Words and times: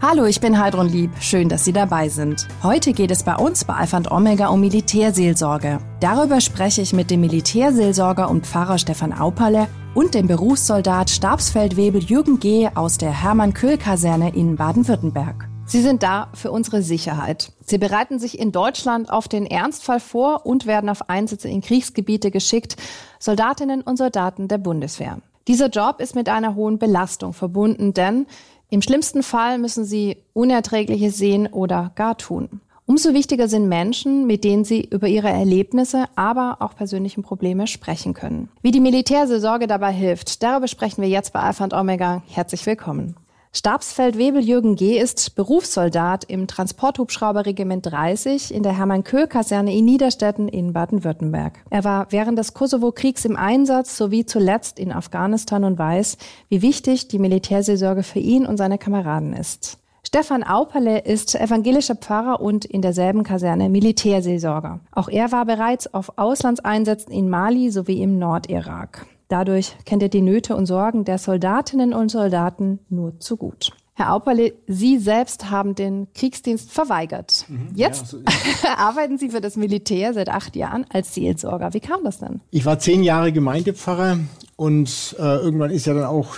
Hallo, 0.00 0.26
ich 0.26 0.40
bin 0.40 0.60
Heidrun 0.60 0.88
Lieb. 0.88 1.10
Schön, 1.20 1.48
dass 1.48 1.64
Sie 1.64 1.72
dabei 1.72 2.08
sind. 2.08 2.46
Heute 2.62 2.92
geht 2.92 3.10
es 3.10 3.24
bei 3.24 3.34
uns 3.34 3.64
bei 3.64 3.74
Alpha 3.74 3.96
und 3.96 4.08
Omega 4.12 4.46
um 4.46 4.60
Militärseelsorge. 4.60 5.80
Darüber 5.98 6.40
spreche 6.40 6.82
ich 6.82 6.92
mit 6.92 7.10
dem 7.10 7.20
Militärseelsorger 7.20 8.30
und 8.30 8.46
Pfarrer 8.46 8.78
Stefan 8.78 9.12
Auperle 9.12 9.66
und 9.94 10.14
dem 10.14 10.28
Berufssoldat 10.28 11.10
Stabsfeldwebel 11.10 12.00
Jürgen 12.00 12.38
G. 12.38 12.68
aus 12.76 12.96
der 12.98 13.10
Hermann-Köhl-Kaserne 13.10 14.36
in 14.36 14.54
Baden-Württemberg. 14.54 15.48
Sie 15.66 15.82
sind 15.82 16.04
da 16.04 16.28
für 16.32 16.52
unsere 16.52 16.82
Sicherheit. 16.82 17.50
Sie 17.66 17.78
bereiten 17.78 18.20
sich 18.20 18.38
in 18.38 18.52
Deutschland 18.52 19.10
auf 19.10 19.26
den 19.26 19.46
Ernstfall 19.46 19.98
vor 19.98 20.46
und 20.46 20.66
werden 20.66 20.90
auf 20.90 21.10
Einsätze 21.10 21.48
in 21.48 21.60
Kriegsgebiete 21.60 22.30
geschickt, 22.30 22.76
Soldatinnen 23.18 23.82
und 23.82 23.96
Soldaten 23.96 24.46
der 24.46 24.58
Bundeswehr. 24.58 25.18
Dieser 25.48 25.70
Job 25.70 26.00
ist 26.00 26.14
mit 26.14 26.28
einer 26.28 26.54
hohen 26.54 26.78
Belastung 26.78 27.32
verbunden, 27.32 27.94
denn 27.94 28.26
im 28.70 28.82
schlimmsten 28.82 29.22
Fall 29.22 29.58
müssen 29.58 29.84
sie 29.84 30.18
Unerträgliches 30.34 31.16
sehen 31.16 31.46
oder 31.46 31.92
gar 31.94 32.16
tun. 32.18 32.60
Umso 32.86 33.12
wichtiger 33.12 33.48
sind 33.48 33.68
Menschen, 33.68 34.26
mit 34.26 34.44
denen 34.44 34.64
sie 34.64 34.80
über 34.80 35.08
ihre 35.08 35.28
Erlebnisse, 35.28 36.06
aber 36.16 36.56
auch 36.60 36.74
persönlichen 36.74 37.22
Probleme 37.22 37.66
sprechen 37.66 38.14
können. 38.14 38.48
Wie 38.62 38.70
die 38.70 38.80
Militärseelsorge 38.80 39.66
dabei 39.66 39.92
hilft, 39.92 40.42
darüber 40.42 40.68
sprechen 40.68 41.02
wir 41.02 41.08
jetzt 41.08 41.34
bei 41.34 41.40
Alpha 41.40 41.64
und 41.64 41.74
Omega. 41.74 42.22
Herzlich 42.28 42.64
willkommen. 42.64 43.14
Stabsfeldwebel 43.58 44.40
Jürgen 44.40 44.76
G. 44.76 45.00
ist 45.00 45.34
Berufssoldat 45.34 46.22
im 46.22 46.46
Transporthubschrauberregiment 46.46 47.86
30 47.86 48.54
in 48.54 48.62
der 48.62 48.78
Hermann-Köhl-Kaserne 48.78 49.76
in 49.76 49.84
Niederstetten 49.84 50.46
in 50.46 50.72
Baden-Württemberg. 50.72 51.58
Er 51.68 51.82
war 51.82 52.06
während 52.10 52.38
des 52.38 52.54
Kosovo-Kriegs 52.54 53.24
im 53.24 53.34
Einsatz 53.34 53.96
sowie 53.96 54.24
zuletzt 54.24 54.78
in 54.78 54.92
Afghanistan 54.92 55.64
und 55.64 55.76
weiß, 55.76 56.18
wie 56.48 56.62
wichtig 56.62 57.08
die 57.08 57.18
Militärseelsorge 57.18 58.04
für 58.04 58.20
ihn 58.20 58.46
und 58.46 58.58
seine 58.58 58.78
Kameraden 58.78 59.32
ist. 59.32 59.78
Stefan 60.06 60.44
Auperle 60.44 61.00
ist 61.00 61.34
evangelischer 61.34 61.96
Pfarrer 61.96 62.40
und 62.40 62.64
in 62.64 62.80
derselben 62.80 63.24
Kaserne 63.24 63.68
Militärseelsorger. 63.70 64.78
Auch 64.92 65.08
er 65.08 65.32
war 65.32 65.44
bereits 65.44 65.92
auf 65.92 66.16
Auslandseinsätzen 66.16 67.12
in 67.12 67.28
Mali 67.28 67.72
sowie 67.72 68.02
im 68.02 68.20
Nordirak. 68.20 69.08
Dadurch 69.28 69.76
kennt 69.84 70.02
er 70.02 70.08
die 70.08 70.22
Nöte 70.22 70.56
und 70.56 70.66
Sorgen 70.66 71.04
der 71.04 71.18
Soldatinnen 71.18 71.92
und 71.92 72.10
Soldaten 72.10 72.80
nur 72.88 73.20
zu 73.20 73.36
gut. 73.36 73.72
Herr 73.94 74.14
Auperle, 74.14 74.52
Sie 74.68 74.98
selbst 74.98 75.50
haben 75.50 75.74
den 75.74 76.06
Kriegsdienst 76.14 76.70
verweigert. 76.70 77.44
Mhm, 77.48 77.70
Jetzt 77.74 78.12
ja, 78.12 78.18
so 78.18 78.68
arbeiten 78.76 79.18
Sie 79.18 79.30
für 79.30 79.40
das 79.40 79.56
Militär 79.56 80.14
seit 80.14 80.28
acht 80.28 80.54
Jahren 80.54 80.86
als 80.90 81.14
Seelsorger. 81.14 81.74
Wie 81.74 81.80
kam 81.80 82.04
das 82.04 82.18
denn? 82.18 82.40
Ich 82.50 82.64
war 82.64 82.78
zehn 82.78 83.02
Jahre 83.02 83.32
Gemeindepfarrer 83.32 84.18
und 84.54 85.16
äh, 85.18 85.22
irgendwann 85.22 85.70
ist 85.70 85.86
ja 85.86 85.94
dann 85.94 86.04
auch 86.04 86.36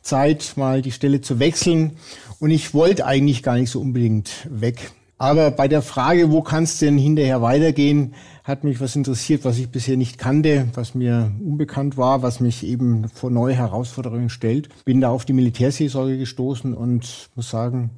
Zeit, 0.00 0.54
mal 0.56 0.80
die 0.82 0.92
Stelle 0.92 1.20
zu 1.20 1.38
wechseln. 1.38 1.98
Und 2.40 2.50
ich 2.50 2.72
wollte 2.72 3.06
eigentlich 3.06 3.42
gar 3.42 3.56
nicht 3.56 3.70
so 3.70 3.80
unbedingt 3.80 4.48
weg. 4.50 4.92
Aber 5.16 5.50
bei 5.50 5.68
der 5.68 5.82
Frage, 5.82 6.30
wo 6.30 6.42
kann 6.42 6.64
es 6.64 6.78
denn 6.78 6.98
hinterher 6.98 7.40
weitergehen, 7.40 8.14
hat 8.42 8.64
mich 8.64 8.80
was 8.80 8.96
interessiert, 8.96 9.44
was 9.44 9.58
ich 9.58 9.70
bisher 9.70 9.96
nicht 9.96 10.18
kannte, 10.18 10.68
was 10.74 10.94
mir 10.94 11.32
unbekannt 11.44 11.96
war, 11.96 12.22
was 12.22 12.40
mich 12.40 12.66
eben 12.66 13.08
vor 13.08 13.30
neue 13.30 13.54
Herausforderungen 13.54 14.28
stellt. 14.28 14.68
Bin 14.84 15.00
da 15.00 15.10
auf 15.10 15.24
die 15.24 15.32
Militärseelsorge 15.32 16.18
gestoßen 16.18 16.74
und 16.74 17.30
muss 17.36 17.48
sagen, 17.48 17.90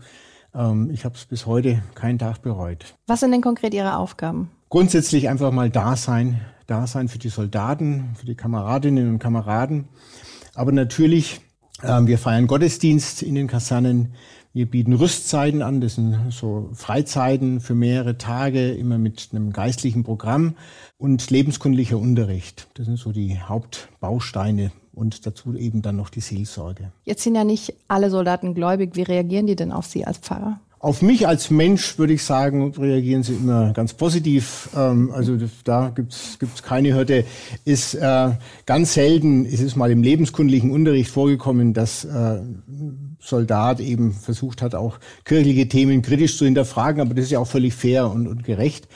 ähm, 0.54 0.90
ich 0.92 1.04
habe 1.04 1.14
es 1.14 1.24
bis 1.24 1.46
heute 1.46 1.82
keinen 1.94 2.18
Tag 2.18 2.42
bereut. 2.42 2.94
Was 3.06 3.20
sind 3.20 3.32
denn 3.32 3.40
konkret 3.42 3.74
Ihre 3.74 3.96
Aufgaben? 3.96 4.50
Grundsätzlich 4.68 5.28
einfach 5.28 5.52
mal 5.52 5.70
da 5.70 5.96
sein, 5.96 6.40
da 6.66 6.86
sein 6.86 7.08
für 7.08 7.18
die 7.18 7.28
Soldaten, 7.28 8.10
für 8.18 8.26
die 8.26 8.34
Kameradinnen 8.34 9.08
und 9.08 9.18
Kameraden. 9.18 9.88
Aber 10.54 10.72
natürlich, 10.72 11.40
äh, 11.82 12.00
wir 12.04 12.18
feiern 12.18 12.46
Gottesdienst 12.46 13.22
in 13.22 13.34
den 13.34 13.46
Kasernen. 13.46 14.14
Wir 14.56 14.64
bieten 14.64 14.94
Rüstzeiten 14.94 15.60
an, 15.60 15.82
das 15.82 15.96
sind 15.96 16.16
so 16.30 16.70
Freizeiten 16.72 17.60
für 17.60 17.74
mehrere 17.74 18.16
Tage, 18.16 18.70
immer 18.70 18.96
mit 18.96 19.28
einem 19.32 19.52
geistlichen 19.52 20.02
Programm 20.02 20.54
und 20.96 21.28
lebenskundlicher 21.30 21.98
Unterricht. 21.98 22.66
Das 22.72 22.86
sind 22.86 22.98
so 22.98 23.12
die 23.12 23.38
Hauptbausteine 23.38 24.72
und 24.94 25.26
dazu 25.26 25.54
eben 25.56 25.82
dann 25.82 25.96
noch 25.96 26.08
die 26.08 26.22
Seelsorge. 26.22 26.90
Jetzt 27.04 27.22
sind 27.22 27.34
ja 27.34 27.44
nicht 27.44 27.74
alle 27.86 28.08
Soldaten 28.08 28.54
gläubig. 28.54 28.92
Wie 28.94 29.02
reagieren 29.02 29.46
die 29.46 29.56
denn 29.56 29.72
auf 29.72 29.84
Sie 29.84 30.06
als 30.06 30.16
Pfarrer? 30.16 30.58
Auf 30.78 31.02
mich 31.02 31.28
als 31.28 31.50
Mensch 31.50 31.98
würde 31.98 32.14
ich 32.14 32.22
sagen, 32.22 32.72
reagieren 32.78 33.22
sie 33.22 33.34
immer 33.34 33.72
ganz 33.74 33.92
positiv. 33.92 34.70
Ähm, 34.74 35.10
also 35.10 35.36
da 35.64 35.90
gibt's 35.94 36.38
gibt's 36.38 36.62
keine 36.62 36.94
Hürde. 36.94 37.26
Ist 37.66 37.94
äh, 37.94 38.30
ganz 38.64 38.94
selten 38.94 39.44
ist 39.44 39.60
es 39.60 39.76
mal 39.76 39.90
im 39.90 40.02
lebenskundlichen 40.02 40.70
Unterricht 40.70 41.10
vorgekommen, 41.10 41.74
dass 41.74 42.04
äh, 42.04 42.40
Soldat 43.26 43.80
eben 43.80 44.12
versucht 44.12 44.62
hat, 44.62 44.74
auch 44.74 44.98
kirchliche 45.24 45.68
Themen 45.68 46.02
kritisch 46.02 46.36
zu 46.36 46.44
hinterfragen. 46.44 47.00
Aber 47.00 47.14
das 47.14 47.26
ist 47.26 47.30
ja 47.32 47.38
auch 47.38 47.46
völlig 47.46 47.74
fair 47.74 48.10
und, 48.10 48.26
und 48.26 48.44
gerecht 48.44 48.88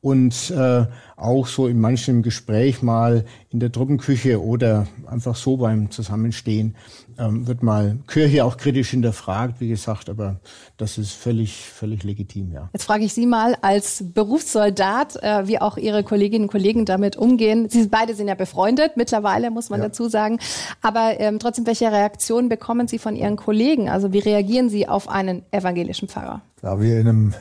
und 0.00 0.50
äh, 0.50 0.86
auch 1.18 1.46
so 1.46 1.66
in 1.66 1.80
manchem 1.80 2.22
Gespräch 2.22 2.82
mal 2.82 3.24
in 3.50 3.60
der 3.60 3.72
Truppenküche 3.72 4.42
oder 4.42 4.86
einfach 5.06 5.36
so 5.36 5.56
beim 5.56 5.90
Zusammenstehen 5.90 6.76
ähm, 7.18 7.46
wird 7.46 7.62
mal 7.62 7.98
Kirche 8.06 8.44
auch 8.44 8.56
kritisch 8.56 8.90
hinterfragt, 8.90 9.60
wie 9.60 9.68
gesagt, 9.68 10.08
aber 10.08 10.36
das 10.76 10.98
ist 10.98 11.12
völlig, 11.12 11.64
völlig 11.64 12.04
legitim, 12.04 12.52
ja. 12.52 12.68
Jetzt 12.72 12.84
frage 12.84 13.04
ich 13.04 13.12
Sie 13.12 13.26
mal 13.26 13.56
als 13.60 14.04
Berufssoldat, 14.14 15.16
äh, 15.22 15.48
wie 15.48 15.60
auch 15.60 15.76
Ihre 15.76 16.04
Kolleginnen 16.04 16.44
und 16.44 16.50
Kollegen 16.50 16.84
damit 16.84 17.16
umgehen. 17.16 17.68
Sie 17.68 17.88
beide 17.88 18.14
sind 18.14 18.28
ja 18.28 18.34
befreundet 18.34 18.96
mittlerweile, 18.96 19.50
muss 19.50 19.70
man 19.70 19.80
ja. 19.80 19.88
dazu 19.88 20.08
sagen. 20.08 20.38
Aber 20.80 21.18
ähm, 21.18 21.38
trotzdem, 21.38 21.66
welche 21.66 21.90
Reaktionen 21.90 22.48
bekommen 22.48 22.86
Sie 22.86 22.98
von 22.98 23.16
Ihren 23.16 23.36
Kollegen? 23.36 23.88
Also 23.88 24.12
wie 24.12 24.20
reagieren 24.20 24.70
Sie 24.70 24.88
auf 24.88 25.08
einen 25.08 25.42
evangelischen 25.50 26.08
Pfarrer? 26.08 26.42
Da 26.60 26.80
wir 26.80 26.98
in 26.98 27.08
einem 27.08 27.34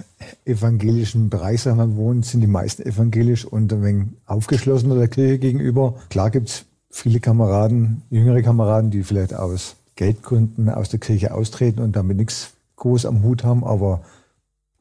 evangelischen 0.46 1.30
Bereich 1.30 1.62
sagen 1.62 1.78
wir, 1.78 1.96
wohnen, 1.96 2.22
sind 2.22 2.42
die 2.42 2.48
meisten 2.48 2.84
evangelisch 2.84 3.46
und 3.46 3.67
ein 3.74 3.84
wenig 3.84 4.08
aufgeschlossener 4.26 4.96
der 4.96 5.08
Kirche 5.08 5.40
gegenüber. 5.40 5.96
Klar 6.10 6.32
gibt's 6.32 6.66
viele 6.90 7.20
Kameraden, 7.20 8.02
jüngere 8.10 8.42
Kameraden, 8.42 8.92
die 8.92 9.04
vielleicht 9.04 9.34
aus 9.34 9.76
Geldgründen 9.96 10.70
aus 10.70 10.90
der 10.90 11.00
Kirche 11.00 11.34
austreten 11.34 11.82
und 11.82 11.96
damit 11.96 12.18
nichts 12.18 12.52
groß 12.76 13.06
am 13.06 13.24
Hut 13.24 13.44
haben, 13.44 13.64
aber 13.64 14.02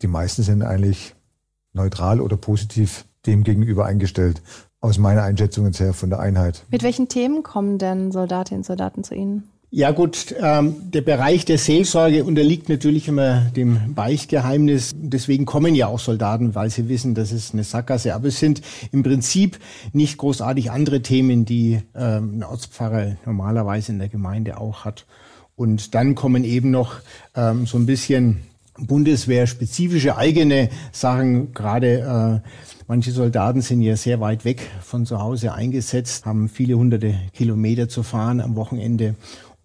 die 0.02 0.06
meisten 0.06 0.42
sind 0.42 0.62
eigentlich 0.62 1.14
neutral 1.72 2.20
oder 2.20 2.36
positiv 2.36 3.04
dem 3.26 3.42
gegenüber 3.42 3.86
eingestellt. 3.86 4.42
Aus 4.80 4.98
meiner 4.98 5.22
Einschätzung 5.22 5.70
her 5.72 5.94
von 5.94 6.10
der 6.10 6.20
Einheit. 6.20 6.64
Mit 6.70 6.82
welchen 6.82 7.08
Themen 7.08 7.42
kommen 7.42 7.78
denn 7.78 8.12
Soldatinnen 8.12 8.60
und 8.60 8.66
Soldaten 8.66 9.02
zu 9.02 9.14
Ihnen? 9.14 9.48
Ja 9.70 9.90
gut, 9.90 10.34
ähm, 10.40 10.76
der 10.92 11.00
Bereich 11.00 11.44
der 11.44 11.58
Seelsorge 11.58 12.24
unterliegt 12.24 12.68
natürlich 12.68 13.08
immer 13.08 13.40
dem 13.56 13.94
Beichtgeheimnis. 13.94 14.92
Deswegen 14.94 15.44
kommen 15.44 15.74
ja 15.74 15.88
auch 15.88 15.98
Soldaten, 15.98 16.54
weil 16.54 16.70
sie 16.70 16.88
wissen, 16.88 17.16
das 17.16 17.32
ist 17.32 17.52
eine 17.52 17.64
Sackgasse. 17.64 18.14
Aber 18.14 18.28
es 18.28 18.38
sind 18.38 18.62
im 18.92 19.02
Prinzip 19.02 19.58
nicht 19.92 20.18
großartig 20.18 20.70
andere 20.70 21.02
Themen, 21.02 21.44
die 21.44 21.82
ähm, 21.96 22.38
ein 22.38 22.44
Ortspfarrer 22.44 23.16
normalerweise 23.26 23.90
in 23.90 23.98
der 23.98 24.08
Gemeinde 24.08 24.58
auch 24.58 24.84
hat. 24.84 25.04
Und 25.56 25.96
dann 25.96 26.14
kommen 26.14 26.44
eben 26.44 26.70
noch 26.70 27.00
ähm, 27.34 27.66
so 27.66 27.76
ein 27.76 27.86
bisschen 27.86 28.42
Bundeswehr-spezifische 28.78 30.16
eigene 30.16 30.68
Sachen. 30.92 31.54
Gerade 31.54 32.42
äh, 32.44 32.48
manche 32.86 33.10
Soldaten 33.10 33.62
sind 33.62 33.82
ja 33.82 33.96
sehr 33.96 34.20
weit 34.20 34.44
weg 34.44 34.62
von 34.82 35.06
zu 35.06 35.20
Hause 35.20 35.54
eingesetzt, 35.54 36.26
haben 36.26 36.48
viele 36.48 36.74
hunderte 36.74 37.14
Kilometer 37.32 37.88
zu 37.88 38.02
fahren 38.02 38.40
am 38.40 38.54
Wochenende 38.54 39.16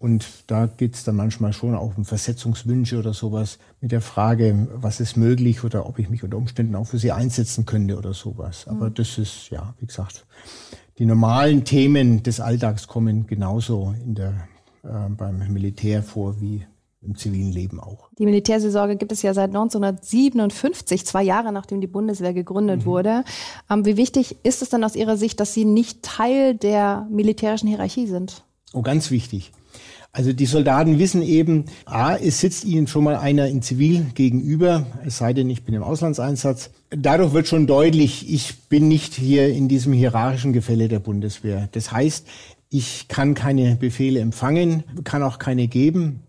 und 0.02 0.26
da 0.48 0.66
geht 0.66 0.96
es 0.96 1.04
dann 1.04 1.14
manchmal 1.14 1.52
schon 1.52 1.76
auch 1.76 1.96
um 1.96 2.04
Versetzungswünsche 2.04 2.98
oder 2.98 3.14
sowas 3.14 3.58
mit 3.80 3.92
der 3.92 4.00
Frage, 4.00 4.66
was 4.74 4.98
ist 4.98 5.16
möglich 5.16 5.62
oder 5.62 5.86
ob 5.86 6.00
ich 6.00 6.10
mich 6.10 6.24
unter 6.24 6.38
Umständen 6.38 6.74
auch 6.74 6.88
für 6.88 6.98
sie 6.98 7.12
einsetzen 7.12 7.66
könnte 7.66 7.96
oder 7.96 8.12
sowas. 8.12 8.66
Aber 8.66 8.90
mhm. 8.90 8.94
das 8.94 9.16
ist, 9.16 9.50
ja, 9.50 9.74
wie 9.78 9.86
gesagt, 9.86 10.26
die 10.98 11.06
normalen 11.06 11.62
Themen 11.62 12.24
des 12.24 12.40
Alltags 12.40 12.88
kommen 12.88 13.28
genauso 13.28 13.94
in 14.04 14.16
der, 14.16 14.48
äh, 14.82 15.08
beim 15.08 15.38
Militär 15.52 16.02
vor 16.02 16.40
wie 16.40 16.66
im 17.00 17.16
zivilen 17.16 17.52
Leben 17.52 17.78
auch. 17.78 18.08
Die 18.18 18.24
Militärseelsorge 18.24 18.96
gibt 18.96 19.12
es 19.12 19.22
ja 19.22 19.34
seit 19.34 19.50
1957, 19.50 21.06
zwei 21.06 21.22
Jahre 21.22 21.52
nachdem 21.52 21.80
die 21.80 21.86
Bundeswehr 21.86 22.32
gegründet 22.32 22.80
mhm. 22.80 22.86
wurde. 22.86 23.24
Ähm, 23.70 23.84
wie 23.84 23.96
wichtig 23.96 24.36
ist 24.42 24.62
es 24.62 24.68
denn 24.68 24.82
aus 24.82 24.96
Ihrer 24.96 25.16
Sicht, 25.16 25.38
dass 25.38 25.54
Sie 25.54 25.64
nicht 25.64 26.02
Teil 26.02 26.56
der 26.56 27.06
militärischen 27.08 27.68
Hierarchie 27.68 28.08
sind? 28.08 28.42
Oh, 28.72 28.82
ganz 28.82 29.10
wichtig. 29.10 29.52
Also 30.14 30.34
die 30.34 30.44
Soldaten 30.44 30.98
wissen 30.98 31.22
eben, 31.22 31.64
a, 31.86 32.16
es 32.16 32.40
sitzt 32.40 32.66
ihnen 32.66 32.86
schon 32.86 33.04
mal 33.04 33.16
einer 33.16 33.46
in 33.46 33.62
Zivil 33.62 34.04
gegenüber, 34.14 34.86
es 35.06 35.16
sei 35.16 35.32
denn, 35.32 35.48
ich 35.48 35.64
bin 35.64 35.74
im 35.74 35.82
Auslandseinsatz. 35.82 36.70
Dadurch 36.90 37.32
wird 37.32 37.48
schon 37.48 37.66
deutlich, 37.66 38.30
ich 38.30 38.68
bin 38.68 38.88
nicht 38.88 39.14
hier 39.14 39.48
in 39.48 39.68
diesem 39.68 39.94
hierarchischen 39.94 40.52
Gefälle 40.52 40.88
der 40.88 40.98
Bundeswehr. 40.98 41.70
Das 41.72 41.92
heißt, 41.92 42.26
ich 42.68 43.08
kann 43.08 43.34
keine 43.34 43.76
Befehle 43.76 44.20
empfangen, 44.20 44.84
kann 45.04 45.22
auch 45.22 45.38
keine 45.38 45.66
geben. 45.66 46.20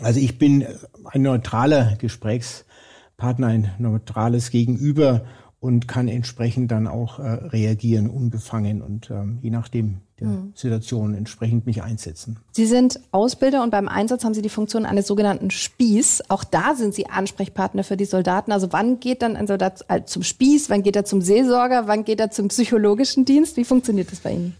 Also 0.00 0.18
ich 0.18 0.38
bin 0.38 0.66
ein 1.04 1.22
neutraler 1.22 1.96
Gesprächspartner, 1.98 3.46
ein 3.46 3.70
neutrales 3.78 4.50
Gegenüber 4.50 5.26
und 5.58 5.88
kann 5.88 6.08
entsprechend 6.08 6.70
dann 6.70 6.86
auch 6.86 7.18
äh, 7.18 7.22
reagieren, 7.22 8.08
unbefangen 8.10 8.82
und 8.82 9.10
ähm, 9.10 9.38
je 9.40 9.50
nachdem 9.50 10.00
der 10.20 10.28
mhm. 10.28 10.52
Situation 10.54 11.14
entsprechend 11.14 11.66
mich 11.66 11.82
einsetzen. 11.82 12.38
Sie 12.52 12.66
sind 12.66 13.00
Ausbilder 13.10 13.62
und 13.62 13.70
beim 13.70 13.88
Einsatz 13.88 14.24
haben 14.24 14.34
Sie 14.34 14.42
die 14.42 14.48
Funktion 14.48 14.86
eines 14.86 15.06
sogenannten 15.06 15.50
Spieß. 15.50 16.24
Auch 16.28 16.44
da 16.44 16.74
sind 16.74 16.94
Sie 16.94 17.06
Ansprechpartner 17.06 17.84
für 17.84 17.96
die 17.96 18.04
Soldaten. 18.04 18.52
Also 18.52 18.72
wann 18.72 19.00
geht 19.00 19.22
dann 19.22 19.36
ein 19.36 19.46
Soldat 19.46 19.84
äh, 19.88 20.04
zum 20.04 20.22
Spieß, 20.22 20.70
wann 20.70 20.82
geht 20.82 20.96
er 20.96 21.04
zum 21.04 21.20
Seelsorger, 21.20 21.86
wann 21.86 22.04
geht 22.04 22.20
er 22.20 22.30
zum 22.30 22.48
psychologischen 22.48 23.24
Dienst? 23.24 23.56
Wie 23.56 23.64
funktioniert 23.64 24.10
das 24.12 24.20
bei 24.20 24.32
Ihnen? 24.32 24.56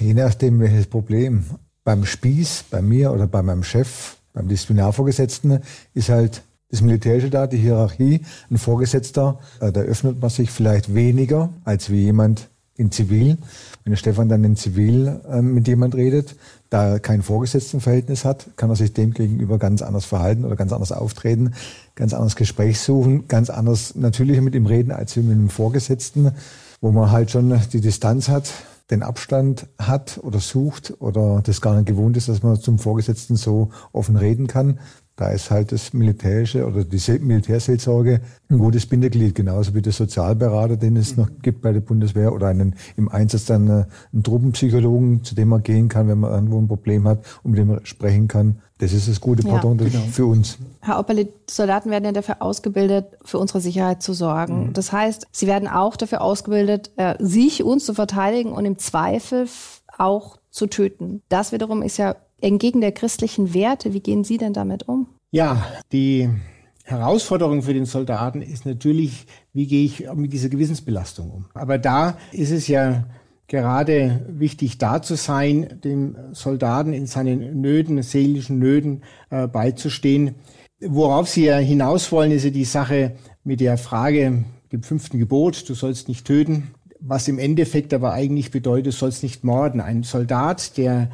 Je 0.00 0.14
nachdem, 0.14 0.60
welches 0.60 0.86
Problem. 0.86 1.44
Beim 1.82 2.04
Spieß, 2.04 2.64
bei 2.70 2.82
mir 2.82 3.12
oder 3.12 3.28
bei 3.28 3.42
meinem 3.42 3.62
Chef, 3.62 4.16
beim 4.32 4.48
Disziplinarvorgesetzten 4.48 5.60
ist 5.94 6.08
halt 6.08 6.42
das 6.70 6.80
Militärische 6.80 7.30
da, 7.30 7.46
die 7.46 7.58
Hierarchie, 7.58 8.22
ein 8.50 8.58
Vorgesetzter, 8.58 9.38
äh, 9.60 9.72
da 9.72 9.80
öffnet 9.80 10.20
man 10.20 10.30
sich 10.30 10.50
vielleicht 10.50 10.94
weniger 10.94 11.50
als 11.64 11.90
wie 11.90 12.02
jemand 12.02 12.48
in 12.76 12.90
Zivil. 12.92 13.38
Wenn 13.84 13.92
der 13.92 13.96
Stefan 13.96 14.28
dann 14.28 14.44
in 14.44 14.56
Zivil 14.56 15.20
äh, 15.30 15.40
mit 15.40 15.66
jemand 15.68 15.94
redet, 15.94 16.36
da 16.70 16.90
er 16.90 17.00
kein 17.00 17.22
Vorgesetztenverhältnis 17.22 18.24
hat, 18.24 18.48
kann 18.56 18.70
er 18.70 18.76
sich 18.76 18.92
dem 18.92 19.14
gegenüber 19.14 19.58
ganz 19.58 19.82
anders 19.82 20.04
verhalten 20.04 20.44
oder 20.44 20.56
ganz 20.56 20.72
anders 20.72 20.92
auftreten, 20.92 21.54
ganz 21.94 22.12
anders 22.12 22.36
Gespräch 22.36 22.80
suchen, 22.80 23.28
ganz 23.28 23.50
anders 23.50 23.94
natürlich 23.94 24.40
mit 24.40 24.54
ihm 24.54 24.66
reden 24.66 24.92
als 24.92 25.16
mit 25.16 25.30
einem 25.30 25.48
Vorgesetzten, 25.48 26.32
wo 26.80 26.90
man 26.90 27.10
halt 27.10 27.30
schon 27.30 27.58
die 27.72 27.80
Distanz 27.80 28.28
hat, 28.28 28.52
den 28.90 29.02
Abstand 29.02 29.66
hat 29.78 30.18
oder 30.22 30.38
sucht 30.38 30.94
oder 30.98 31.40
das 31.42 31.60
gar 31.60 31.74
nicht 31.74 31.86
gewohnt 31.86 32.16
ist, 32.16 32.28
dass 32.28 32.42
man 32.42 32.60
zum 32.60 32.78
Vorgesetzten 32.78 33.36
so 33.36 33.70
offen 33.92 34.16
reden 34.16 34.46
kann. 34.46 34.78
Da 35.16 35.30
ist 35.30 35.50
halt 35.50 35.72
das 35.72 35.94
Militärische 35.94 36.66
oder 36.66 36.84
die 36.84 37.18
Militärseelsorge 37.20 38.20
ein 38.50 38.58
gutes 38.58 38.84
Bindeglied, 38.84 39.34
genauso 39.34 39.74
wie 39.74 39.80
der 39.80 39.94
Sozialberater, 39.94 40.76
den 40.76 40.96
es 40.96 41.16
noch 41.16 41.30
gibt 41.40 41.62
bei 41.62 41.72
der 41.72 41.80
Bundeswehr 41.80 42.34
oder 42.34 42.48
einen 42.48 42.74
im 42.98 43.08
Einsatz 43.08 43.46
dann 43.46 43.66
äh, 43.68 43.84
einen 44.12 44.22
Truppenpsychologen, 44.22 45.24
zu 45.24 45.34
dem 45.34 45.48
man 45.48 45.62
gehen 45.62 45.88
kann, 45.88 46.08
wenn 46.08 46.20
man 46.20 46.32
irgendwo 46.32 46.60
ein 46.60 46.68
Problem 46.68 47.08
hat 47.08 47.24
und 47.42 47.52
mit 47.52 47.60
dem 47.60 47.80
sprechen 47.84 48.28
kann. 48.28 48.60
Das 48.76 48.92
ist 48.92 49.08
das 49.08 49.22
gute 49.22 49.42
Pardon 49.42 49.78
ja, 49.78 49.88
genau. 49.88 50.04
für 50.12 50.26
uns. 50.26 50.58
Herr 50.82 50.98
Opperle, 50.98 51.28
Soldaten 51.48 51.90
werden 51.90 52.04
ja 52.04 52.12
dafür 52.12 52.42
ausgebildet, 52.42 53.06
für 53.24 53.38
unsere 53.38 53.62
Sicherheit 53.62 54.02
zu 54.02 54.12
sorgen. 54.12 54.66
Mhm. 54.66 54.72
Das 54.74 54.92
heißt, 54.92 55.28
sie 55.32 55.46
werden 55.46 55.66
auch 55.66 55.96
dafür 55.96 56.20
ausgebildet, 56.20 56.90
äh, 56.96 57.14
sich, 57.18 57.64
uns 57.64 57.86
zu 57.86 57.94
verteidigen 57.94 58.52
und 58.52 58.66
im 58.66 58.76
Zweifel 58.76 59.48
auch 59.96 60.36
zu 60.50 60.66
töten. 60.66 61.22
Das 61.30 61.52
wiederum 61.52 61.80
ist 61.80 61.96
ja 61.96 62.16
entgegen 62.40 62.80
der 62.80 62.92
christlichen 62.92 63.54
Werte. 63.54 63.92
Wie 63.92 64.00
gehen 64.00 64.24
Sie 64.24 64.38
denn 64.38 64.52
damit 64.52 64.88
um? 64.88 65.06
Ja, 65.30 65.66
die 65.92 66.28
Herausforderung 66.84 67.62
für 67.62 67.74
den 67.74 67.84
Soldaten 67.84 68.42
ist 68.42 68.64
natürlich, 68.64 69.26
wie 69.52 69.66
gehe 69.66 69.84
ich 69.84 70.06
mit 70.14 70.32
dieser 70.32 70.48
Gewissensbelastung 70.48 71.30
um. 71.30 71.46
Aber 71.54 71.78
da 71.78 72.16
ist 72.32 72.52
es 72.52 72.68
ja 72.68 73.04
gerade 73.48 74.24
wichtig, 74.28 74.78
da 74.78 75.02
zu 75.02 75.16
sein, 75.16 75.80
dem 75.82 76.16
Soldaten 76.32 76.92
in 76.92 77.06
seinen 77.06 77.60
Nöten, 77.60 78.02
seelischen 78.02 78.58
Nöten 78.58 79.02
äh, 79.30 79.46
beizustehen. 79.46 80.36
Worauf 80.80 81.28
Sie 81.28 81.46
ja 81.46 81.56
hinaus 81.56 82.12
wollen, 82.12 82.32
ist 82.32 82.44
ja 82.44 82.50
die 82.50 82.64
Sache 82.64 83.16
mit 83.44 83.60
der 83.60 83.78
Frage, 83.78 84.44
dem 84.72 84.82
fünften 84.82 85.18
Gebot, 85.18 85.68
du 85.68 85.74
sollst 85.74 86.08
nicht 86.08 86.26
töten, 86.26 86.74
was 87.00 87.28
im 87.28 87.38
Endeffekt 87.38 87.94
aber 87.94 88.12
eigentlich 88.12 88.50
bedeutet, 88.50 88.86
du 88.86 88.92
sollst 88.92 89.22
nicht 89.22 89.44
morden. 89.44 89.80
Ein 89.80 90.02
Soldat, 90.02 90.76
der 90.76 91.10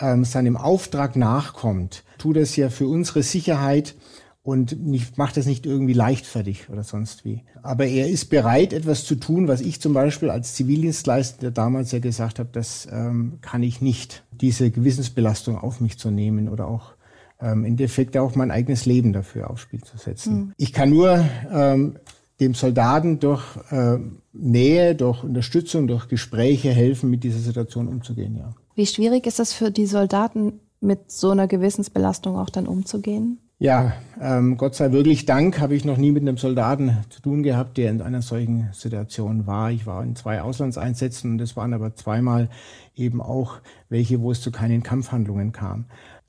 ähm, 0.00 0.24
seinem 0.24 0.56
Auftrag 0.56 1.16
nachkommt, 1.16 2.04
tut 2.18 2.36
es 2.36 2.56
ja 2.56 2.70
für 2.70 2.88
unsere 2.88 3.22
Sicherheit 3.22 3.94
und 4.42 4.86
nicht, 4.86 5.18
macht 5.18 5.36
das 5.36 5.46
nicht 5.46 5.66
irgendwie 5.66 5.92
leichtfertig 5.92 6.70
oder 6.70 6.84
sonst 6.84 7.24
wie. 7.24 7.42
Aber 7.62 7.86
er 7.86 8.08
ist 8.08 8.26
bereit, 8.26 8.72
etwas 8.72 9.04
zu 9.04 9.16
tun, 9.16 9.48
was 9.48 9.60
ich 9.60 9.80
zum 9.80 9.92
Beispiel 9.92 10.30
als 10.30 10.54
Zivildienstleister 10.54 11.50
damals 11.50 11.90
ja 11.90 11.98
gesagt 11.98 12.38
habe, 12.38 12.50
das 12.52 12.86
ähm, 12.90 13.38
kann 13.40 13.64
ich 13.64 13.80
nicht, 13.80 14.22
diese 14.30 14.70
Gewissensbelastung 14.70 15.58
auf 15.58 15.80
mich 15.80 15.98
zu 15.98 16.10
nehmen 16.12 16.48
oder 16.48 16.68
auch 16.68 16.92
ähm, 17.40 17.60
im 17.60 17.64
Endeffekt 17.64 18.16
auch 18.16 18.36
mein 18.36 18.52
eigenes 18.52 18.86
Leben 18.86 19.12
dafür 19.12 19.50
aufs 19.50 19.62
Spiel 19.62 19.82
zu 19.82 19.98
setzen. 19.98 20.34
Mhm. 20.36 20.52
Ich 20.56 20.72
kann 20.72 20.90
nur 20.90 21.24
ähm, 21.52 21.96
dem 22.38 22.54
Soldaten 22.54 23.18
durch 23.18 23.42
äh, 23.70 23.98
Nähe, 24.32 24.94
durch 24.94 25.24
Unterstützung, 25.24 25.88
durch 25.88 26.08
Gespräche 26.08 26.70
helfen, 26.70 27.10
mit 27.10 27.24
dieser 27.24 27.40
Situation 27.40 27.88
umzugehen, 27.88 28.36
ja. 28.36 28.54
Wie 28.76 28.84
schwierig 28.84 29.26
ist 29.26 29.40
es 29.40 29.54
für 29.54 29.70
die 29.70 29.86
Soldaten, 29.86 30.60
mit 30.82 31.10
so 31.10 31.30
einer 31.30 31.48
Gewissensbelastung 31.48 32.36
auch 32.36 32.50
dann 32.50 32.66
umzugehen? 32.66 33.38
Ja, 33.58 33.94
ähm, 34.20 34.58
Gott 34.58 34.74
sei 34.74 34.92
wirklich 34.92 35.24
Dank 35.24 35.58
habe 35.60 35.74
ich 35.74 35.86
noch 35.86 35.96
nie 35.96 36.12
mit 36.12 36.20
einem 36.20 36.36
Soldaten 36.36 36.98
zu 37.08 37.22
tun 37.22 37.42
gehabt, 37.42 37.78
der 37.78 37.90
in 37.90 38.02
einer 38.02 38.20
solchen 38.20 38.68
Situation 38.74 39.46
war. 39.46 39.70
Ich 39.70 39.86
war 39.86 40.04
in 40.04 40.14
zwei 40.14 40.42
Auslandseinsätzen 40.42 41.32
und 41.32 41.40
es 41.40 41.56
waren 41.56 41.72
aber 41.72 41.94
zweimal 41.94 42.50
eben 42.94 43.22
auch 43.22 43.60
welche, 43.88 44.20
wo 44.20 44.30
es 44.30 44.42
zu 44.42 44.52
keinen 44.52 44.82
Kampfhandlungen 44.82 45.52
kam. 45.52 45.86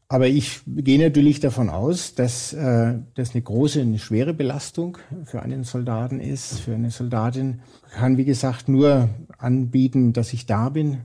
Aber 0.07 0.27
ich 0.27 0.61
gehe 0.65 1.03
natürlich 1.03 1.41
davon 1.41 1.69
aus, 1.69 2.15
dass 2.15 2.53
äh, 2.53 2.94
das 3.15 3.35
eine 3.35 3.41
große, 3.41 3.81
eine 3.81 3.99
schwere 3.99 4.33
Belastung 4.33 4.97
für 5.25 5.41
einen 5.41 5.65
Soldaten 5.65 6.21
ist. 6.21 6.61
Für 6.61 6.75
eine 6.75 6.91
Soldatin 6.91 7.59
kann, 7.91 8.15
wie 8.15 8.23
gesagt, 8.23 8.69
nur 8.69 9.09
anbieten, 9.38 10.13
dass 10.13 10.31
ich 10.31 10.45
da 10.45 10.69
bin 10.69 10.99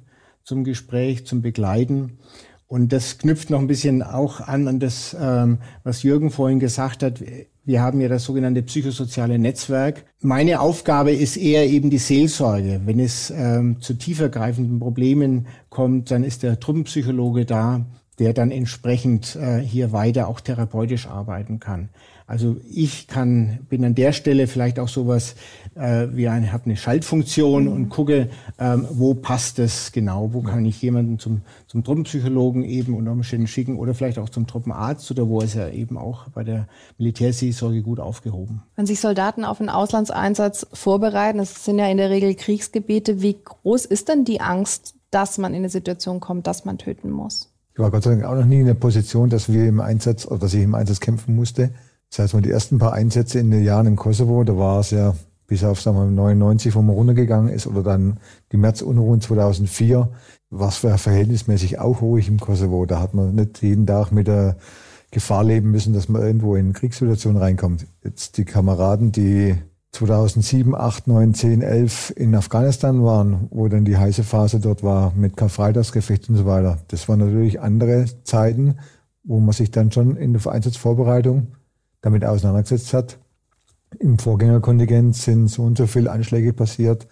zum 0.44 0.64
Gespräch, 0.64 1.26
zum 1.26 1.42
Begleiten. 1.42 2.18
Und 2.66 2.92
das 2.92 3.18
knüpft 3.18 3.50
noch 3.50 3.60
ein 3.60 3.66
bisschen 3.66 4.02
auch 4.02 4.40
an 4.40 4.66
an 4.66 4.80
das, 4.80 5.14
ähm, 5.20 5.58
was 5.84 6.02
Jürgen 6.02 6.30
vorhin 6.30 6.58
gesagt 6.58 7.02
hat. 7.02 7.22
Wir 7.64 7.82
haben 7.82 8.00
ja 8.00 8.08
das 8.08 8.24
sogenannte 8.24 8.62
psychosoziale 8.62 9.38
Netzwerk. 9.38 10.06
Meine 10.20 10.60
Aufgabe 10.60 11.12
ist 11.12 11.36
eher 11.36 11.68
eben 11.68 11.90
die 11.90 11.98
Seelsorge. 11.98 12.80
Wenn 12.86 12.98
es 12.98 13.30
ähm, 13.30 13.80
zu 13.80 13.94
tiefergreifenden 13.94 14.80
Problemen 14.80 15.46
kommt, 15.68 16.10
dann 16.10 16.24
ist 16.24 16.42
der 16.42 16.58
Truppenpsychologe 16.58 17.44
da, 17.44 17.84
der 18.18 18.32
dann 18.32 18.50
entsprechend 18.50 19.36
äh, 19.36 19.58
hier 19.58 19.92
weiter 19.92 20.28
auch 20.28 20.40
therapeutisch 20.40 21.06
arbeiten 21.06 21.60
kann. 21.60 21.88
Also 22.26 22.56
ich 22.70 23.08
kann, 23.08 23.58
bin 23.68 23.84
an 23.84 23.94
der 23.94 24.12
Stelle 24.12 24.46
vielleicht 24.46 24.78
auch 24.78 24.88
sowas 24.88 25.34
äh, 25.74 26.06
wie 26.12 26.28
eine, 26.28 26.52
habe 26.52 26.64
eine 26.64 26.76
Schaltfunktion 26.76 27.64
mhm. 27.64 27.72
und 27.72 27.88
gucke, 27.88 28.30
ähm, 28.58 28.86
wo 28.90 29.14
passt 29.14 29.58
das 29.58 29.92
genau, 29.92 30.32
wo 30.32 30.40
kann 30.42 30.64
ich 30.64 30.80
jemanden 30.80 31.18
zum, 31.18 31.42
zum 31.66 31.84
Truppenpsychologen 31.84 32.64
eben 32.64 32.94
unter 32.94 33.12
Umständen 33.12 33.46
schicken 33.46 33.78
oder 33.78 33.92
vielleicht 33.94 34.18
auch 34.18 34.28
zum 34.28 34.46
Truppenarzt 34.46 35.10
oder 35.10 35.28
wo 35.28 35.40
ist 35.40 35.56
er 35.56 35.72
eben 35.72 35.98
auch 35.98 36.28
bei 36.28 36.44
der 36.44 36.68
Militärseelsorge 36.98 37.82
gut 37.82 38.00
aufgehoben. 38.00 38.62
Wenn 38.76 38.86
sich 38.86 39.00
Soldaten 39.00 39.44
auf 39.44 39.60
einen 39.60 39.68
Auslandseinsatz 39.68 40.66
vorbereiten, 40.72 41.38
das 41.38 41.64
sind 41.64 41.78
ja 41.78 41.88
in 41.88 41.96
der 41.96 42.10
Regel 42.10 42.34
Kriegsgebiete, 42.34 43.20
wie 43.20 43.36
groß 43.42 43.84
ist 43.84 44.08
denn 44.08 44.24
die 44.24 44.40
Angst, 44.40 44.94
dass 45.10 45.36
man 45.36 45.52
in 45.52 45.58
eine 45.58 45.68
Situation 45.68 46.20
kommt, 46.20 46.46
dass 46.46 46.64
man 46.64 46.78
töten 46.78 47.10
muss? 47.10 47.51
War 47.82 47.90
Gott 47.90 48.04
sei 48.04 48.10
Dank 48.10 48.24
auch 48.24 48.36
noch 48.36 48.44
nie 48.44 48.60
in 48.60 48.66
der 48.66 48.74
Position, 48.74 49.28
dass 49.28 49.52
wir 49.52 49.66
im 49.66 49.80
Einsatz 49.80 50.24
oder 50.24 50.38
dass 50.38 50.54
ich 50.54 50.62
im 50.62 50.76
Einsatz 50.76 51.00
kämpfen 51.00 51.34
musste. 51.34 51.70
Das 52.10 52.20
heißt, 52.20 52.44
die 52.44 52.50
ersten 52.50 52.78
paar 52.78 52.92
Einsätze 52.92 53.40
in 53.40 53.50
den 53.50 53.64
Jahren 53.64 53.86
im 53.86 53.96
Kosovo, 53.96 54.44
da 54.44 54.56
war 54.56 54.78
es 54.78 54.92
ja 54.92 55.14
bis 55.48 55.64
auf 55.64 55.80
sagen 55.80 55.96
wir, 55.96 56.04
99, 56.04 56.76
wo 56.76 56.82
man 56.82 56.94
runtergegangen 56.94 57.52
ist, 57.52 57.66
oder 57.66 57.82
dann 57.82 58.18
die 58.52 58.56
Märzunruhen 58.56 59.20
2004, 59.20 60.08
war 60.50 60.68
es 60.68 60.76
verhältnismäßig 60.76 61.80
auch 61.80 62.02
ruhig 62.02 62.28
im 62.28 62.38
Kosovo. 62.38 62.86
Da 62.86 63.00
hat 63.00 63.14
man 63.14 63.34
nicht 63.34 63.62
jeden 63.62 63.86
Tag 63.86 64.12
mit 64.12 64.28
der 64.28 64.56
Gefahr 65.10 65.42
leben 65.42 65.72
müssen, 65.72 65.92
dass 65.92 66.08
man 66.08 66.22
irgendwo 66.22 66.54
in 66.54 66.66
eine 66.66 66.72
Kriegssituation 66.74 67.36
reinkommt. 67.36 67.86
Jetzt 68.04 68.38
die 68.38 68.44
Kameraden, 68.44 69.10
die 69.10 69.56
2007, 69.92 70.74
8, 70.74 71.06
9, 71.06 71.34
10, 71.34 71.62
11 71.62 72.14
in 72.16 72.34
Afghanistan 72.34 73.04
waren, 73.04 73.48
wo 73.50 73.68
dann 73.68 73.84
die 73.84 73.98
heiße 73.98 74.24
Phase 74.24 74.58
dort 74.58 74.82
war 74.82 75.12
mit 75.14 75.36
Karfreitagsgefecht 75.36 76.30
und 76.30 76.36
so 76.36 76.46
weiter. 76.46 76.78
Das 76.88 77.08
waren 77.08 77.18
natürlich 77.18 77.60
andere 77.60 78.06
Zeiten, 78.24 78.78
wo 79.22 79.38
man 79.38 79.52
sich 79.52 79.70
dann 79.70 79.92
schon 79.92 80.16
in 80.16 80.32
der 80.32 80.46
Einsatzvorbereitung 80.46 81.48
damit 82.00 82.24
auseinandergesetzt 82.24 82.94
hat. 82.94 83.18
Im 83.98 84.18
Vorgängerkontingent 84.18 85.14
sind 85.14 85.48
so 85.48 85.62
und 85.62 85.76
so 85.76 85.86
viele 85.86 86.10
Anschläge 86.10 86.54
passiert 86.54 87.06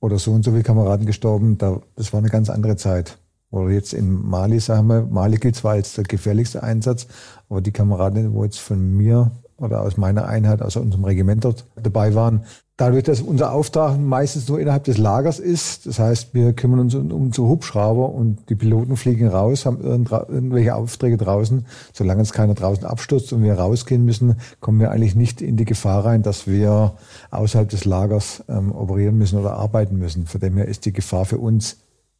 oder 0.00 0.18
so 0.18 0.32
und 0.32 0.42
so 0.42 0.52
viele 0.52 0.62
Kameraden 0.62 1.04
gestorben. 1.04 1.58
das 1.58 2.12
war 2.14 2.18
eine 2.18 2.30
ganz 2.30 2.48
andere 2.48 2.76
Zeit. 2.76 3.18
Oder 3.50 3.70
jetzt 3.70 3.92
in 3.92 4.10
Mali, 4.10 4.58
sagen 4.58 4.88
wir, 4.88 5.02
Mali 5.02 5.36
gilt 5.36 5.56
zwar 5.56 5.72
als 5.72 5.92
der 5.92 6.04
gefährlichste 6.04 6.62
Einsatz, 6.62 7.06
aber 7.48 7.60
die 7.60 7.72
Kameraden, 7.72 8.32
wo 8.32 8.42
jetzt 8.42 8.58
von 8.58 8.96
mir 8.96 9.30
oder 9.58 9.82
aus 9.82 9.96
meiner 9.96 10.26
Einheit, 10.26 10.62
aus 10.62 10.76
unserem 10.76 11.04
Regiment 11.04 11.44
dort 11.44 11.64
dabei 11.76 12.14
waren, 12.14 12.44
Dadurch, 12.78 13.04
dass 13.04 13.22
unser 13.22 13.52
Auftrag 13.52 13.98
meistens 13.98 14.48
nur 14.50 14.60
innerhalb 14.60 14.84
des 14.84 14.98
Lagers 14.98 15.38
ist, 15.38 15.86
das 15.86 15.98
heißt, 15.98 16.34
wir 16.34 16.52
kümmern 16.52 16.80
uns 16.80 16.94
um, 16.94 17.10
unsere 17.10 17.46
Hubschrauber 17.48 18.10
und 18.10 18.50
die 18.50 18.54
Piloten 18.54 18.98
fliegen 18.98 19.28
raus, 19.28 19.64
haben 19.64 19.80
irgendwelche 19.80 20.74
Aufträge 20.74 21.16
draußen. 21.16 21.64
Solange 21.94 22.20
es 22.20 22.34
keiner 22.34 22.52
draußen 22.52 22.84
abstürzt 22.84 23.32
und 23.32 23.42
wir 23.42 23.54
rausgehen 23.54 24.04
müssen, 24.04 24.36
kommen 24.60 24.78
wir 24.78 24.90
eigentlich 24.90 25.14
nicht 25.14 25.40
in 25.40 25.56
die 25.56 25.64
Gefahr 25.64 26.04
rein, 26.04 26.22
dass 26.22 26.46
wir 26.46 26.92
außerhalb 27.30 27.66
des 27.66 27.86
Lagers 27.86 28.44
ähm, 28.46 28.72
operieren 28.72 29.16
müssen 29.16 29.38
oder 29.38 29.54
arbeiten 29.54 29.96
müssen. 29.96 30.26
Von 30.26 30.42
dem 30.42 30.58
her 30.58 30.68
ist 30.68 30.84
die 30.84 30.92
Gefahr 30.92 31.24
für 31.24 31.38
uns 31.38 31.78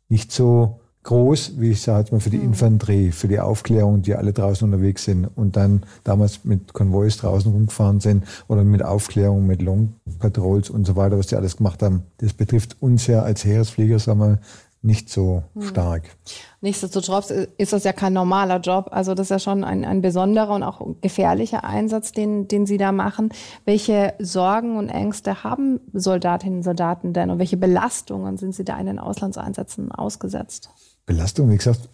nicht 0.09 0.33
so 0.33 0.81
groß, 1.07 1.53
wie 1.59 1.71
ich 1.71 1.83
sage 1.83 2.09
mal, 2.13 2.21
für 2.21 2.31
die 2.31 2.39
mhm. 2.39 2.49
Infanterie, 2.49 3.13
für 3.13 3.29
die 3.29 3.41
Aufklärung, 3.41 4.03
die 4.03 4.15
alle 4.15 4.33
draußen 4.33 4.67
unterwegs 4.67 5.05
sind 5.05 5.25
und 5.25 5.57
dann 5.57 5.85
damals 6.05 6.45
mit 6.45 6.73
Konvois 6.73 7.17
draußen 7.19 7.51
rumgefahren 7.51 8.01
sind 8.01 8.25
oder 8.49 8.65
mit 8.65 8.85
Aufklärung, 8.85 9.47
mit 9.47 9.63
Long 9.63 9.95
Patrols 10.19 10.69
und 10.69 10.85
so 10.85 10.97
weiter, 10.97 11.17
was 11.17 11.29
die 11.29 11.37
alles 11.37 11.57
gemacht 11.57 11.83
haben. 11.83 12.03
Das 12.19 12.33
betrifft 12.33 12.77
uns 12.81 13.07
ja 13.07 13.23
als 13.23 13.45
Heeresflieger, 13.45 13.99
sagen 13.99 14.19
wir, 14.19 14.39
nicht 14.83 15.09
so 15.09 15.43
hm. 15.55 15.63
stark. 15.63 16.17
Nichtsdestotrotz 16.61 17.31
ist 17.31 17.73
das 17.73 17.85
ja 17.85 17.93
kein 17.93 18.13
normaler 18.13 18.61
Job. 18.61 18.89
Also 18.91 19.15
das 19.15 19.27
ist 19.27 19.31
ja 19.31 19.39
schon 19.39 19.65
ein, 19.65 19.85
ein 19.85 20.01
besonderer 20.01 20.55
und 20.55 20.63
auch 20.63 20.85
gefährlicher 21.01 21.65
Einsatz, 21.65 22.13
den, 22.13 22.49
den 22.49 22.67
Sie 22.67 22.79
da 22.79 22.93
machen. 22.93 23.31
Welche 23.65 24.15
Sorgen 24.19 24.77
und 24.77 24.89
Ängste 24.89 25.45
haben 25.45 25.81
Soldatinnen 25.93 26.59
und 26.59 26.63
Soldaten 26.63 27.13
denn 27.13 27.31
und 27.31 27.39
welche 27.39 27.57
Belastungen 27.57 28.37
sind 28.37 28.55
Sie 28.55 28.65
da 28.65 28.79
in 28.79 28.87
den 28.87 28.99
Auslandseinsätzen 28.99 29.93
ausgesetzt? 29.93 30.71
Belastung, 31.07 31.51
wie 31.51 31.57
gesagt, 31.57 31.89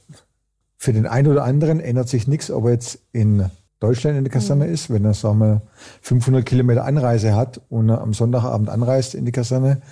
für 0.79 0.93
den 0.93 1.07
einen 1.07 1.29
oder 1.29 1.45
anderen 1.45 1.79
ändert 1.79 2.09
sich 2.09 2.27
nichts, 2.27 2.51
ob 2.51 2.65
er 2.65 2.73
jetzt 2.73 2.99
in 3.13 3.51
Deutschland 3.79 4.17
in 4.17 4.25
der 4.25 4.33
Kaserne 4.33 4.67
mhm. 4.67 4.75
ist, 4.75 4.91
wenn 4.91 5.05
er, 5.05 5.15
sagen 5.15 5.39
wir, 5.39 5.63
500 6.01 6.45
Kilometer 6.45 6.85
Anreise 6.85 7.35
hat 7.35 7.61
und 7.69 7.89
er 7.89 8.01
am 8.01 8.15
Sonntagabend 8.15 8.69
anreist 8.69 9.15
in 9.15 9.25
die 9.25 9.33
Kaserne 9.33 9.83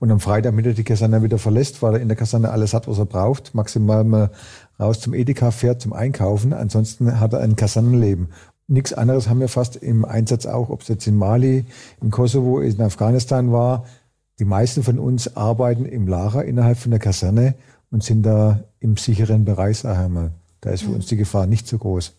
und 0.00 0.10
am 0.10 0.20
Freitag 0.20 0.54
mit 0.54 0.76
die 0.76 0.84
Kaserne 0.84 1.22
wieder 1.22 1.38
verlässt, 1.38 1.82
weil 1.82 1.94
er 1.94 2.00
in 2.00 2.08
der 2.08 2.16
Kaserne 2.16 2.50
alles 2.50 2.74
hat, 2.74 2.88
was 2.88 2.98
er 2.98 3.06
braucht, 3.06 3.54
maximal 3.54 4.04
mal 4.04 4.30
raus 4.80 5.00
zum 5.00 5.14
Edeka 5.14 5.50
fährt 5.50 5.80
zum 5.80 5.92
Einkaufen, 5.92 6.52
ansonsten 6.52 7.20
hat 7.20 7.32
er 7.32 7.40
ein 7.40 7.56
Kasernenleben. 7.56 8.28
Nichts 8.66 8.94
anderes 8.94 9.28
haben 9.28 9.40
wir 9.40 9.48
fast 9.48 9.76
im 9.76 10.04
Einsatz 10.04 10.46
auch, 10.46 10.70
ob 10.70 10.80
es 10.80 10.88
jetzt 10.88 11.06
in 11.06 11.16
Mali, 11.16 11.66
in 12.00 12.10
Kosovo, 12.10 12.60
in 12.60 12.80
Afghanistan 12.80 13.52
war. 13.52 13.84
Die 14.38 14.46
meisten 14.46 14.82
von 14.82 14.98
uns 14.98 15.36
arbeiten 15.36 15.84
im 15.84 16.08
Lager 16.08 16.44
innerhalb 16.44 16.78
von 16.78 16.90
der 16.90 17.00
Kaserne 17.00 17.54
und 17.94 18.02
sind 18.02 18.24
da 18.24 18.64
im 18.80 18.96
sicheren 18.96 19.44
Bereich, 19.44 19.78
sag 19.78 20.04
ich 20.04 20.12
mal. 20.12 20.32
Da 20.60 20.70
ist 20.70 20.82
für 20.82 20.88
mhm. 20.88 20.96
uns 20.96 21.06
die 21.06 21.16
Gefahr 21.16 21.46
nicht 21.46 21.68
so 21.68 21.78
groß. 21.78 22.12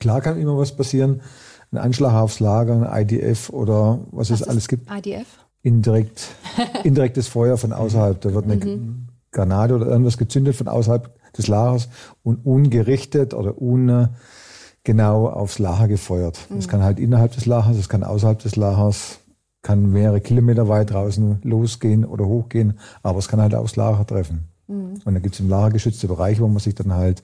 Klar 0.00 0.20
kann 0.20 0.36
immer 0.36 0.58
was 0.58 0.74
passieren, 0.74 1.22
ein 1.70 1.78
Anschlag 1.78 2.12
aufs 2.12 2.40
Lager, 2.40 2.90
ein 2.90 3.02
IDF 3.02 3.50
oder 3.50 4.00
was, 4.10 4.32
was 4.32 4.40
es 4.40 4.48
alles 4.48 4.66
gibt. 4.66 4.90
IDF? 4.90 5.28
Indirekt, 5.62 6.34
indirektes 6.82 7.28
Feuer 7.28 7.56
von 7.56 7.72
außerhalb. 7.72 8.20
Da 8.20 8.34
wird 8.34 8.46
eine 8.46 8.56
mhm. 8.56 9.06
Granate 9.30 9.76
oder 9.76 9.86
irgendwas 9.86 10.18
gezündet 10.18 10.56
von 10.56 10.66
außerhalb 10.66 11.08
des 11.34 11.46
Lagers 11.46 11.88
und 12.24 12.44
ungerichtet 12.44 13.32
oder 13.32 13.62
ungenau 13.62 15.28
aufs 15.28 15.60
Lager 15.60 15.86
gefeuert. 15.86 16.40
Mhm. 16.50 16.56
Das 16.56 16.66
kann 16.66 16.82
halt 16.82 16.98
innerhalb 16.98 17.30
des 17.30 17.46
Lagers, 17.46 17.76
das 17.76 17.88
kann 17.88 18.02
außerhalb 18.02 18.40
des 18.40 18.56
Lagers, 18.56 19.20
kann 19.62 19.88
mehrere 19.92 20.20
Kilometer 20.20 20.66
weit 20.66 20.90
draußen 20.90 21.42
losgehen 21.44 22.04
oder 22.04 22.26
hochgehen, 22.26 22.80
aber 23.04 23.20
es 23.20 23.28
kann 23.28 23.40
halt 23.40 23.54
aufs 23.54 23.76
Lager 23.76 24.04
treffen. 24.04 24.48
Mhm. 24.70 25.00
Und 25.04 25.14
da 25.14 25.20
gibt 25.20 25.34
es 25.34 25.40
im 25.40 25.48
Lager 25.48 25.72
geschützte 25.72 26.06
Bereiche, 26.06 26.40
wo 26.42 26.48
man 26.48 26.58
sich 26.58 26.74
dann 26.74 26.94
halt 26.94 27.22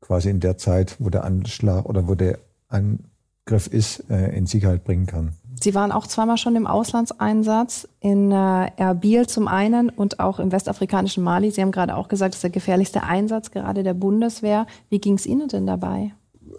quasi 0.00 0.30
in 0.30 0.40
der 0.40 0.58
Zeit, 0.58 0.96
wo 0.98 1.10
der 1.10 1.24
Anschlag 1.24 1.84
oder 1.84 2.08
wo 2.08 2.14
der 2.14 2.38
Angriff 2.68 3.66
ist, 3.68 4.10
äh, 4.10 4.36
in 4.36 4.46
Sicherheit 4.46 4.84
bringen 4.84 5.06
kann. 5.06 5.32
Sie 5.62 5.74
waren 5.74 5.92
auch 5.92 6.06
zweimal 6.06 6.38
schon 6.38 6.56
im 6.56 6.66
Auslandseinsatz 6.66 7.86
in 8.00 8.32
äh, 8.32 8.70
Erbil 8.76 9.28
zum 9.28 9.46
einen 9.46 9.90
und 9.90 10.18
auch 10.18 10.40
im 10.40 10.50
westafrikanischen 10.50 11.22
Mali. 11.22 11.50
Sie 11.50 11.60
haben 11.60 11.70
gerade 11.70 11.94
auch 11.94 12.08
gesagt, 12.08 12.32
das 12.34 12.38
ist 12.38 12.44
der 12.44 12.50
gefährlichste 12.50 13.02
Einsatz 13.04 13.50
gerade 13.50 13.82
der 13.82 13.94
Bundeswehr. 13.94 14.66
Wie 14.88 14.98
ging 14.98 15.14
es 15.14 15.26
Ihnen 15.26 15.48
denn 15.48 15.66
dabei? 15.66 16.12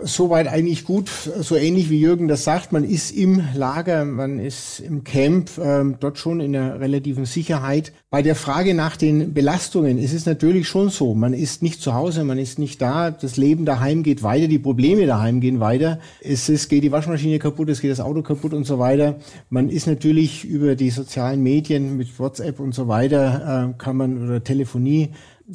Soweit 0.04 0.48
eigentlich 0.48 0.86
gut, 0.86 1.10
so 1.10 1.56
ähnlich 1.56 1.90
wie 1.90 2.00
Jürgen 2.00 2.28
das 2.28 2.44
sagt. 2.44 2.72
Man 2.72 2.84
ist 2.84 3.12
im 3.12 3.42
Lager, 3.56 4.06
man 4.06 4.40
ist 4.40 4.80
im 4.80 5.04
Camp, 5.04 5.52
ähm, 5.62 5.96
dort 6.00 6.18
schon 6.18 6.40
in 6.40 6.56
einer 6.56 6.80
relativen 6.80 7.26
Sicherheit. 7.26 7.92
Bei 8.10 8.22
der 8.22 8.36
Frage 8.36 8.74
nach 8.74 8.98
den 8.98 9.34
Belastungen 9.34 9.98
ist 9.98 10.14
es 10.14 10.26
natürlich 10.26 10.68
schon 10.68 10.90
so. 10.90 11.16
Man 11.16 11.34
ist 11.34 11.64
nicht 11.64 11.82
zu 11.82 11.94
Hause, 11.94 12.24
man 12.24 12.38
ist 12.38 12.60
nicht 12.60 12.82
da. 12.82 13.12
Das 13.12 13.38
Leben 13.38 13.66
daheim 13.66 14.04
geht 14.04 14.24
weiter, 14.24 14.48
die 14.48 14.60
Probleme 14.60 15.06
daheim 15.06 15.42
gehen 15.42 15.60
weiter. 15.60 16.00
Es, 16.22 16.48
es 16.50 16.68
geht 16.68 16.84
die 16.84 16.92
Waschmaschine 16.92 17.40
kaputt, 17.40 17.70
es 17.70 17.82
geht 17.82 17.92
das 17.92 18.00
Auto 18.00 18.22
kaputt 18.22 18.54
und 18.54 18.66
so 18.66 18.80
weiter. 18.80 19.16
Man 19.50 19.70
ist 19.70 19.88
natürlich 19.88 20.46
über 20.46 20.76
die 20.76 20.90
sozialen 20.90 21.42
Medien 21.42 21.98
mit 21.98 22.20
WhatsApp 22.20 22.60
und 22.60 22.76
so 22.76 22.88
weiter, 22.88 23.72
äh, 23.72 23.82
kann 23.82 23.98
man 23.98 24.24
oder 24.24 24.44
Telefonie 24.44 25.10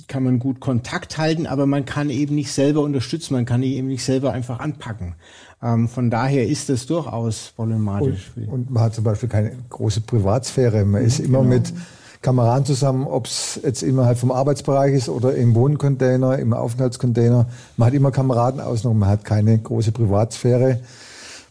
kann 0.07 0.23
man 0.23 0.39
gut 0.39 0.61
Kontakt 0.61 1.19
halten, 1.19 1.47
aber 1.47 1.67
man 1.67 1.85
kann 1.85 2.11
eben 2.11 2.35
nicht 2.35 2.53
selber 2.53 2.83
unterstützen, 2.83 3.35
man 3.35 3.47
kann 3.47 3.63
eben 3.63 3.89
nicht 3.89 4.05
selber 4.05 4.33
einfach 4.33 4.61
anpacken. 4.61 5.15
Ähm, 5.63 5.89
von 5.89 6.11
daher 6.11 6.47
ist 6.47 6.69
das 6.69 6.87
durchaus 6.87 7.53
problematisch. 7.57 8.33
Und, 8.37 8.49
und, 8.49 8.71
man 8.71 8.85
hat 8.85 8.95
zum 8.95 9.05
Beispiel 9.05 9.29
keine 9.29 9.53
große 9.71 10.03
Privatsphäre. 10.03 10.85
Man 10.85 11.03
ist 11.03 11.19
immer 11.19 11.39
genau. 11.39 11.55
mit 11.55 11.73
Kameraden 12.21 12.67
zusammen, 12.67 13.07
ob 13.07 13.27
es 13.27 13.61
jetzt 13.63 13.83
innerhalb 13.83 14.19
vom 14.19 14.31
Arbeitsbereich 14.31 14.95
ist 14.95 15.09
oder 15.09 15.35
im 15.35 15.55
Wohncontainer, 15.55 16.39
im 16.39 16.53
Aufenthaltscontainer. 16.53 17.47
Man 17.77 17.87
hat 17.87 17.95
immer 17.95 18.11
Kameraden 18.11 18.61
außenrum, 18.61 18.99
man 18.99 19.09
hat 19.09 19.25
keine 19.25 19.59
große 19.59 19.93
Privatsphäre. 19.93 20.81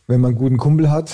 Wenn 0.08 0.22
man 0.22 0.30
einen 0.30 0.38
guten 0.38 0.58
Kumpel 0.58 0.92
hat, 0.92 1.12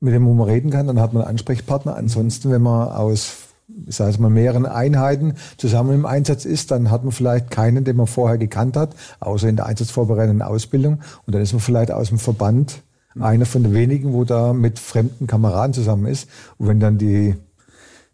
mit 0.00 0.14
dem 0.14 0.22
man 0.22 0.48
reden 0.48 0.70
kann, 0.70 0.86
dann 0.86 1.00
hat 1.00 1.12
man 1.12 1.22
einen 1.22 1.32
Ansprechpartner. 1.32 1.96
Ansonsten, 1.96 2.50
wenn 2.50 2.62
man 2.62 2.88
aus 2.88 3.39
ich 3.86 3.96
sage 3.96 4.20
mal, 4.20 4.30
mehreren 4.30 4.66
Einheiten 4.66 5.34
zusammen 5.56 5.94
im 5.94 6.06
Einsatz 6.06 6.44
ist, 6.44 6.70
dann 6.70 6.90
hat 6.90 7.02
man 7.02 7.12
vielleicht 7.12 7.50
keinen, 7.50 7.84
den 7.84 7.96
man 7.96 8.06
vorher 8.06 8.38
gekannt 8.38 8.76
hat, 8.76 8.94
außer 9.20 9.48
in 9.48 9.56
der 9.56 9.66
einsatzvorbereitenden 9.66 10.42
Ausbildung. 10.42 11.00
Und 11.26 11.34
dann 11.34 11.42
ist 11.42 11.52
man 11.52 11.60
vielleicht 11.60 11.90
aus 11.90 12.08
dem 12.08 12.18
Verband 12.18 12.82
einer 13.18 13.46
von 13.46 13.62
den 13.62 13.74
wenigen, 13.74 14.12
wo 14.12 14.24
da 14.24 14.52
mit 14.52 14.78
fremden 14.78 15.26
Kameraden 15.26 15.74
zusammen 15.74 16.06
ist. 16.06 16.28
Und 16.58 16.68
wenn 16.68 16.80
dann 16.80 16.98
die, 16.98 17.34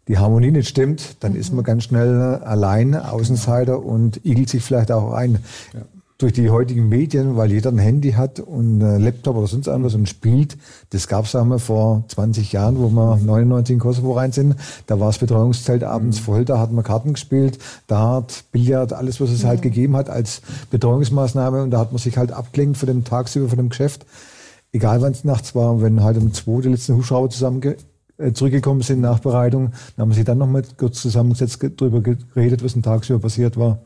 die 0.07 0.17
Harmonie 0.17 0.51
nicht 0.51 0.67
stimmt, 0.67 1.23
dann 1.23 1.33
mhm. 1.33 1.39
ist 1.39 1.53
man 1.53 1.63
ganz 1.63 1.83
schnell 1.83 2.41
allein, 2.43 2.95
Außenseiter 2.95 3.83
und 3.83 4.25
igelt 4.25 4.49
sich 4.49 4.63
vielleicht 4.63 4.91
auch 4.91 5.13
ein. 5.13 5.39
Ja 5.73 5.81
durch 6.17 6.33
die 6.33 6.49
heutigen 6.49 6.89
Medien, 6.89 7.37
weil 7.37 7.51
jeder 7.51 7.69
ein 7.69 7.77
Handy 7.77 8.13
hat 8.13 8.39
und 8.39 8.81
ein 8.81 9.01
Laptop 9.01 9.35
oder 9.35 9.45
sonst 9.45 9.67
irgendwas 9.67 9.93
und 9.93 10.09
spielt. 10.09 10.57
Das 10.89 11.07
gab 11.07 11.25
es 11.25 11.35
einmal 11.35 11.59
vor 11.59 12.03
20 12.07 12.51
Jahren, 12.53 12.79
wo 12.79 12.89
wir 12.89 13.17
99 13.17 13.75
in 13.75 13.79
Kosovo 13.79 14.13
rein 14.13 14.31
sind. 14.31 14.55
Da 14.87 14.99
war 14.99 15.07
das 15.07 15.19
Betreuungszelt 15.19 15.83
abends 15.83 16.17
voll, 16.17 16.43
da 16.43 16.57
hat 16.59 16.71
man 16.71 16.83
Karten 16.83 17.13
gespielt, 17.13 17.59
Dart, 17.85 18.45
Billard, 18.51 18.93
alles, 18.93 19.21
was 19.21 19.29
es 19.29 19.45
halt 19.45 19.59
mhm. 19.59 19.63
gegeben 19.63 19.95
hat 19.95 20.09
als 20.09 20.41
Betreuungsmaßnahme. 20.71 21.61
Und 21.61 21.71
da 21.71 21.79
hat 21.79 21.91
man 21.91 21.99
sich 21.99 22.17
halt 22.17 22.31
abgelenkt 22.31 22.77
von 22.77 22.87
dem 22.87 23.03
tagsüber, 23.03 23.47
von 23.49 23.57
dem 23.57 23.69
Geschäft. 23.69 24.05
Egal 24.71 25.01
wann 25.01 25.11
es 25.11 25.23
nachts 25.23 25.53
war, 25.53 25.81
wenn 25.81 26.03
halt 26.03 26.17
um 26.17 26.33
zwei 26.33 26.61
die 26.61 26.69
letzten 26.69 26.95
Hubschrauber 26.95 27.29
zusammen 27.29 27.61
äh, 28.17 28.33
zurückgekommen 28.33 28.81
sind, 28.81 29.01
Nachbereitung, 29.01 29.71
dann 29.95 30.07
haben 30.07 30.13
sie 30.13 30.23
dann 30.23 30.39
nochmal 30.39 30.63
kurz 30.77 30.99
zusammengesetzt, 30.99 31.63
darüber 31.77 32.01
geredet, 32.01 32.63
was 32.63 32.75
ein 32.75 32.81
tagsüber 32.81 33.19
passiert 33.19 33.55
war. 33.55 33.77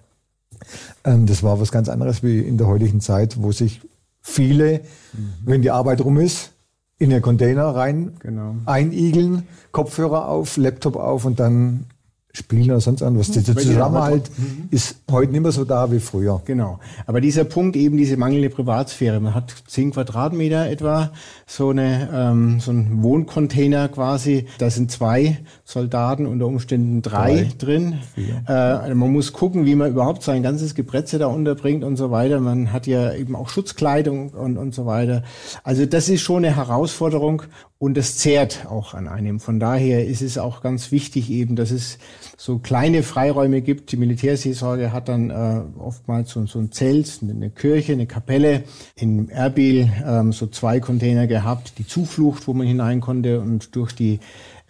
Ähm, 1.03 1.25
das 1.25 1.43
war 1.43 1.59
was 1.59 1.71
ganz 1.71 1.89
anderes 1.89 2.23
wie 2.23 2.39
in 2.39 2.57
der 2.57 2.67
heutigen 2.67 3.01
Zeit, 3.01 3.41
wo 3.41 3.51
sich 3.51 3.81
viele, 4.21 4.81
mhm. 5.13 5.33
wenn 5.45 5.61
die 5.61 5.71
Arbeit 5.71 6.01
rum 6.01 6.17
ist, 6.17 6.51
in 6.97 7.09
den 7.09 7.21
Container 7.21 7.63
rein 7.75 8.13
genau. 8.19 8.55
einigeln, 8.65 9.47
Kopfhörer 9.71 10.27
auf, 10.27 10.57
Laptop 10.57 10.95
auf 10.95 11.25
und 11.25 11.39
dann 11.39 11.85
Spielen 12.33 12.71
oder 12.71 12.79
sonst 12.79 13.01
irgendwas. 13.01 13.31
Der 13.31 13.43
Zusammenhalt 13.43 14.29
mhm. 14.37 14.67
ist 14.71 14.97
heute 15.11 15.31
nicht 15.31 15.41
mehr 15.41 15.51
so 15.51 15.65
da 15.65 15.91
wie 15.91 15.99
früher. 15.99 16.41
Genau. 16.45 16.79
Aber 17.05 17.19
dieser 17.19 17.43
Punkt 17.43 17.75
eben, 17.75 17.97
diese 17.97 18.15
mangelnde 18.15 18.49
Privatsphäre. 18.49 19.19
Man 19.19 19.35
hat 19.35 19.53
zehn 19.67 19.91
Quadratmeter 19.91 20.69
etwa, 20.69 21.11
so 21.45 21.69
eine, 21.69 22.09
ähm, 22.13 22.59
so 22.59 22.71
ein 22.71 23.03
Wohncontainer 23.03 23.89
quasi. 23.89 24.45
Da 24.59 24.69
sind 24.69 24.91
zwei 24.91 25.39
Soldaten, 25.65 26.25
unter 26.25 26.47
Umständen 26.47 27.01
drei, 27.01 27.49
drei. 27.49 27.49
drin. 27.57 27.99
Äh, 28.47 28.93
man 28.93 29.11
muss 29.11 29.33
gucken, 29.33 29.65
wie 29.65 29.75
man 29.75 29.91
überhaupt 29.91 30.23
sein 30.23 30.41
ganzes 30.43 30.73
Gebretze 30.73 31.19
da 31.19 31.27
unterbringt 31.27 31.83
und 31.83 31.97
so 31.97 32.11
weiter. 32.11 32.39
Man 32.39 32.71
hat 32.71 32.87
ja 32.87 33.13
eben 33.13 33.35
auch 33.35 33.49
Schutzkleidung 33.49 34.29
und, 34.29 34.57
und 34.57 34.73
so 34.73 34.85
weiter. 34.85 35.23
Also 35.63 35.85
das 35.85 36.07
ist 36.07 36.21
schon 36.21 36.45
eine 36.45 36.55
Herausforderung 36.55 37.43
und 37.81 37.97
das 37.97 38.15
zehrt 38.15 38.67
auch 38.69 38.93
an 38.93 39.07
einem. 39.07 39.39
Von 39.39 39.59
daher 39.59 40.05
ist 40.05 40.21
es 40.21 40.37
auch 40.37 40.61
ganz 40.61 40.91
wichtig 40.91 41.31
eben, 41.31 41.55
dass 41.55 41.71
es 41.71 41.97
so 42.37 42.59
kleine 42.59 43.01
Freiräume 43.01 43.63
gibt. 43.63 43.91
Die 43.91 43.97
Militärseelsorge 43.97 44.93
hat 44.93 45.09
dann 45.09 45.31
äh, 45.31 45.63
oftmals 45.79 46.29
so, 46.29 46.45
so, 46.45 46.59
ein 46.59 46.71
Zelt, 46.71 47.21
eine 47.23 47.49
Kirche, 47.49 47.93
eine 47.93 48.05
Kapelle. 48.05 48.65
In 48.95 49.29
Erbil 49.29 49.91
ähm, 50.05 50.31
so 50.31 50.45
zwei 50.45 50.79
Container 50.79 51.25
gehabt, 51.25 51.79
die 51.79 51.87
Zuflucht, 51.87 52.47
wo 52.47 52.53
man 52.53 52.67
hinein 52.67 53.01
konnte 53.01 53.41
und 53.41 53.75
durch 53.75 53.93
die 53.93 54.19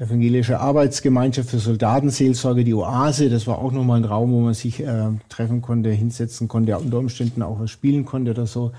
evangelische 0.01 0.59
Arbeitsgemeinschaft 0.59 1.51
für 1.51 1.59
Soldatenseelsorge, 1.59 2.63
die 2.63 2.73
Oase, 2.73 3.29
das 3.29 3.45
war 3.45 3.59
auch 3.59 3.71
nochmal 3.71 3.99
ein 3.99 4.05
Raum, 4.05 4.31
wo 4.31 4.39
man 4.39 4.55
sich 4.55 4.79
äh, 4.79 5.09
treffen 5.29 5.61
konnte, 5.61 5.91
hinsetzen 5.91 6.47
konnte, 6.47 6.75
unter 6.75 6.97
Umständen 6.97 7.43
auch 7.43 7.59
was 7.59 7.69
spielen 7.69 8.03
konnte 8.03 8.31
oder 8.31 8.47
so. 8.47 8.71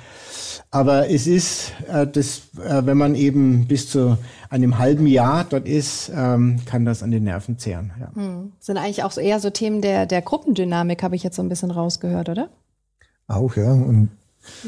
Aber 0.73 1.09
es 1.09 1.29
ist, 1.29 1.75
äh, 1.88 2.09
das, 2.09 2.49
äh, 2.59 2.85
wenn 2.85 2.97
man 2.97 3.14
eben 3.14 3.69
bis 3.69 3.88
zu 3.88 4.19
einem 4.50 4.79
halben 4.79 5.07
Jahr 5.07 5.45
dort 5.49 5.69
ist, 5.69 6.11
ähm, 6.12 6.59
kann 6.67 6.85
das 6.85 7.05
an 7.05 7.12
den 7.12 7.23
Nerven 7.23 7.57
zehren. 7.57 7.93
Ja. 8.00 8.11
Hm. 8.14 8.52
Sind 8.59 8.76
eigentlich 8.76 9.05
auch 9.05 9.12
so 9.12 9.21
eher 9.21 9.38
so 9.38 9.50
Themen 9.50 9.81
der, 9.81 10.07
der 10.07 10.23
Gruppendynamik, 10.23 11.05
habe 11.05 11.14
ich 11.14 11.23
jetzt 11.23 11.37
so 11.37 11.43
ein 11.43 11.49
bisschen 11.49 11.71
rausgehört, 11.71 12.31
oder? 12.31 12.49
Auch, 13.29 13.55
ja. 13.55 13.73
Und 13.73 14.09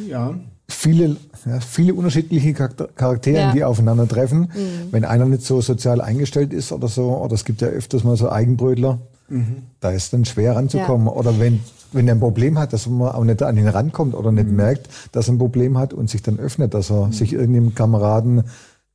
ja 0.09 0.37
viele, 0.69 1.17
ja, 1.47 1.61
viele 1.61 1.95
unterschiedliche 1.95 2.55
Charaktere, 2.55 3.37
ja. 3.37 3.53
die 3.53 3.65
aufeinandertreffen. 3.65 4.41
Mhm. 4.41 4.49
Wenn 4.91 5.05
einer 5.05 5.27
nicht 5.27 5.43
so 5.43 5.61
sozial 5.61 6.01
eingestellt 6.01 6.53
ist 6.53 6.73
oder 6.73 6.89
so, 6.89 7.17
oder 7.17 7.35
es 7.35 7.45
gibt 7.45 7.61
ja 7.61 7.69
öfters 7.69 8.05
mal 8.05 8.17
so 8.17 8.31
Eigenbrötler, 8.31 8.99
Mhm. 9.29 9.63
Da 9.81 9.91
ist 9.91 10.13
dann 10.13 10.25
schwer 10.25 10.57
ranzukommen. 10.57 11.07
Ja. 11.07 11.13
Oder 11.13 11.39
wenn, 11.39 11.61
wenn 11.93 12.09
er 12.09 12.15
ein 12.15 12.21
Problem 12.21 12.59
hat, 12.59 12.73
dass 12.73 12.87
man 12.87 13.13
auch 13.13 13.25
nicht 13.25 13.43
an 13.43 13.57
ihn 13.57 13.69
rankommt 13.69 14.15
oder 14.15 14.33
nicht 14.33 14.49
mhm. 14.49 14.57
merkt, 14.57 14.89
dass 15.13 15.29
er 15.29 15.35
ein 15.35 15.39
Problem 15.39 15.79
hat 15.79 15.93
und 15.93 16.11
sich 16.11 16.23
dann 16.23 16.39
öffnet, 16.39 16.75
dass 16.75 16.91
er 16.91 17.07
mhm. 17.07 17.13
sich 17.13 17.33
irgendeinem 17.33 17.75
Kameraden 17.75 18.45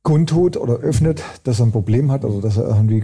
kundtut 0.02 0.56
oder 0.56 0.74
öffnet, 0.78 1.22
dass 1.44 1.60
er 1.60 1.66
ein 1.66 1.72
Problem 1.72 2.10
hat 2.10 2.24
oder 2.24 2.40
dass 2.40 2.56
er 2.56 2.68
irgendwie 2.68 3.00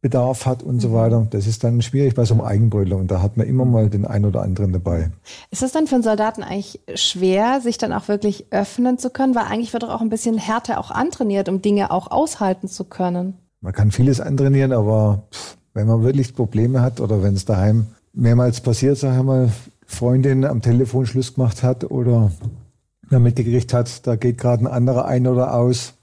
Gesprächsbedarf 0.00 0.46
hat 0.46 0.62
und 0.62 0.76
mhm. 0.76 0.80
so 0.80 0.92
weiter. 0.92 1.26
Das 1.30 1.46
ist 1.46 1.62
dann 1.64 1.82
schwierig 1.82 2.14
bei 2.14 2.24
so 2.24 2.34
einem 2.34 2.42
Eigenbrötler 2.42 2.96
und 2.96 3.10
da 3.10 3.22
hat 3.22 3.36
man 3.36 3.46
immer 3.46 3.64
mal 3.64 3.88
den 3.88 4.06
einen 4.06 4.24
oder 4.24 4.42
anderen 4.42 4.72
dabei. 4.72 5.10
Ist 5.50 5.62
das 5.62 5.72
dann 5.72 5.86
für 5.86 5.96
einen 5.96 6.04
Soldaten 6.04 6.42
eigentlich 6.42 6.80
schwer, 6.94 7.60
sich 7.60 7.78
dann 7.78 7.92
auch 7.92 8.08
wirklich 8.08 8.46
öffnen 8.50 8.98
zu 8.98 9.10
können? 9.10 9.34
Weil 9.34 9.44
eigentlich 9.44 9.72
wird 9.72 9.82
doch 9.82 9.90
auch 9.90 10.00
ein 10.00 10.10
bisschen 10.10 10.38
Härte 10.38 10.78
auch 10.78 10.90
antrainiert, 10.90 11.48
um 11.48 11.62
Dinge 11.62 11.90
auch 11.90 12.10
aushalten 12.10 12.68
zu 12.68 12.84
können. 12.84 13.34
Man 13.60 13.72
kann 13.72 13.90
vieles 13.90 14.20
antrainieren, 14.20 14.72
aber 14.72 15.24
pff, 15.32 15.56
wenn 15.74 15.86
man 15.86 16.02
wirklich 16.02 16.34
Probleme 16.34 16.80
hat 16.80 17.00
oder 17.00 17.22
wenn 17.22 17.34
es 17.34 17.44
daheim 17.44 17.86
mehrmals 18.12 18.60
passiert, 18.60 18.98
sag 18.98 19.16
ich 19.16 19.22
mal, 19.22 19.50
Freundin 19.86 20.44
am 20.44 20.62
Telefon 20.62 21.04
Schluss 21.04 21.34
gemacht 21.34 21.62
hat 21.62 21.84
oder 21.90 22.30
man 23.10 23.22
mitgekriegt 23.22 23.74
hat, 23.74 24.06
da 24.06 24.16
geht 24.16 24.38
gerade 24.38 24.64
ein 24.64 24.68
anderer 24.68 25.04
ein 25.04 25.26
oder 25.26 25.54
aus, 25.54 25.94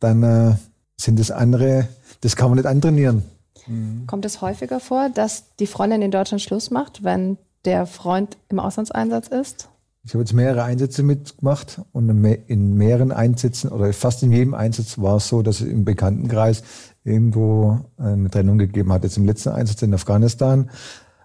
dann 0.00 0.22
äh, 0.24 0.54
sind 1.02 1.20
es 1.20 1.30
andere, 1.30 1.88
das 2.20 2.36
kann 2.36 2.48
man 2.48 2.58
nicht 2.58 2.66
antrainieren. 2.66 3.22
Mhm. 3.66 4.06
Kommt 4.06 4.24
es 4.24 4.40
häufiger 4.40 4.80
vor, 4.80 5.08
dass 5.08 5.56
die 5.56 5.66
Freundin 5.66 6.02
in 6.02 6.10
Deutschland 6.10 6.42
Schluss 6.42 6.70
macht, 6.70 7.04
wenn 7.04 7.38
der 7.64 7.86
Freund 7.86 8.36
im 8.48 8.58
Auslandseinsatz 8.58 9.28
ist? 9.28 9.68
Ich 10.04 10.14
habe 10.14 10.24
jetzt 10.24 10.32
mehrere 10.32 10.64
Einsätze 10.64 11.04
mitgemacht 11.04 11.80
und 11.92 12.08
in 12.48 12.74
mehreren 12.74 13.12
Einsätzen 13.12 13.70
oder 13.70 13.92
fast 13.92 14.24
in 14.24 14.32
jedem 14.32 14.52
Einsatz 14.52 14.98
war 14.98 15.16
es 15.16 15.28
so, 15.28 15.42
dass 15.42 15.60
es 15.60 15.68
im 15.68 15.84
Bekanntenkreis 15.84 16.64
irgendwo 17.04 17.78
eine 17.98 18.28
Trennung 18.28 18.58
gegeben 18.58 18.92
hat. 18.92 19.04
Jetzt 19.04 19.16
im 19.16 19.26
letzten 19.26 19.50
Einsatz 19.50 19.80
in 19.82 19.94
Afghanistan 19.94 20.70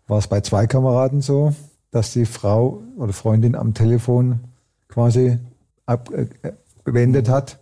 war 0.06 0.20
es 0.20 0.28
bei 0.28 0.42
zwei 0.42 0.68
Kameraden 0.68 1.22
so, 1.22 1.56
dass 1.90 2.14
die 2.14 2.26
Frau 2.26 2.84
oder 2.98 3.14
Freundin 3.14 3.56
am 3.56 3.74
Telefon 3.74 4.42
quasi 4.90 5.40
ab, 5.88 6.12
äh, 6.12 6.28
beendet 6.84 7.30
hat. 7.30 7.60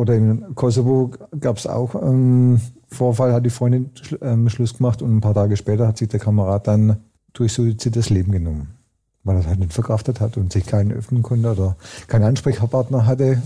Oder 0.00 0.16
im 0.16 0.54
Kosovo 0.54 1.10
gab 1.38 1.58
es 1.58 1.66
auch 1.66 1.94
einen 1.94 2.60
Vorfall, 2.88 3.32
hat 3.32 3.44
die 3.44 3.50
Freundin 3.50 3.90
ähm, 4.22 4.48
Schluss 4.48 4.76
gemacht 4.76 5.02
und 5.02 5.16
ein 5.16 5.20
paar 5.20 5.34
Tage 5.34 5.56
später 5.56 5.86
hat 5.86 5.98
sich 5.98 6.08
der 6.08 6.20
Kamerad 6.20 6.66
dann 6.66 6.96
durch 7.32 7.52
Suizid 7.52 7.96
das 7.96 8.10
Leben 8.10 8.32
genommen 8.32 8.80
weil 9.24 9.36
er 9.36 9.40
es 9.40 9.46
halt 9.46 9.58
nicht 9.58 9.72
verkraftet 9.72 10.20
hat 10.20 10.36
und 10.36 10.52
sich 10.52 10.66
keinen 10.66 10.92
öffnen 10.92 11.22
konnte 11.22 11.52
oder 11.52 11.76
keinen 12.06 12.24
Ansprechpartner 12.24 13.06
hatte, 13.06 13.42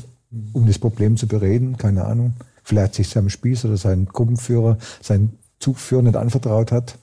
um 0.52 0.66
das 0.66 0.78
Problem 0.78 1.16
zu 1.16 1.26
bereden, 1.26 1.76
keine 1.76 2.04
Ahnung. 2.04 2.34
Vielleicht 2.62 2.94
sich 2.94 3.08
seinem 3.08 3.28
Spieß 3.28 3.66
oder 3.66 3.76
seinem 3.76 4.06
Gruppenführer, 4.06 4.78
seinen 5.02 5.38
Zugführer 5.58 6.02
nicht 6.02 6.16
anvertraut 6.16 6.73
hat. 6.73 6.96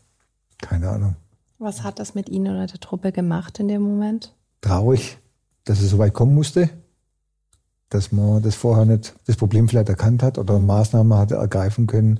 Keine 0.61 0.89
Ahnung. 0.89 1.15
Was 1.59 1.83
hat 1.83 1.99
das 1.99 2.15
mit 2.15 2.29
Ihnen 2.29 2.53
oder 2.53 2.65
der 2.65 2.79
Truppe 2.79 3.11
gemacht 3.11 3.59
in 3.59 3.67
dem 3.67 3.83
Moment? 3.83 4.33
Traurig, 4.61 5.17
dass 5.65 5.79
es 5.79 5.91
so 5.91 5.99
weit 5.99 6.13
kommen 6.13 6.33
musste, 6.33 6.69
dass 7.91 8.11
man 8.11 8.41
das 8.41 8.55
vorher 8.55 8.85
nicht, 8.85 9.13
das 9.27 9.35
Problem 9.35 9.69
vielleicht 9.69 9.89
erkannt 9.89 10.23
hat 10.23 10.39
oder 10.39 10.57
Maßnahmen 10.57 11.15
hatte 11.17 11.35
ergreifen 11.35 11.85
können, 11.85 12.19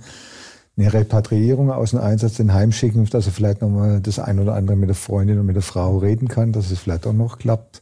eine 0.78 0.94
Repatriierung 0.94 1.72
aus 1.72 1.92
dem 1.92 2.00
Einsatz 2.00 2.40
in 2.40 2.54
Heimschicken, 2.54 3.06
dass 3.06 3.26
er 3.26 3.32
vielleicht 3.32 3.62
nochmal 3.62 4.02
das 4.02 4.20
ein 4.20 4.40
oder 4.40 4.54
andere 4.54 4.78
mit 4.78 4.90
der 4.90 4.96
Freundin 4.96 5.40
und 5.40 5.46
mit 5.46 5.56
der 5.56 5.64
Frau 5.64 5.98
reden 5.98 6.28
kann, 6.28 6.52
dass 6.52 6.72
es 6.72 6.80
vielleicht 6.80 7.08
auch 7.08 7.14
noch 7.14 7.40
klappt. 7.40 7.82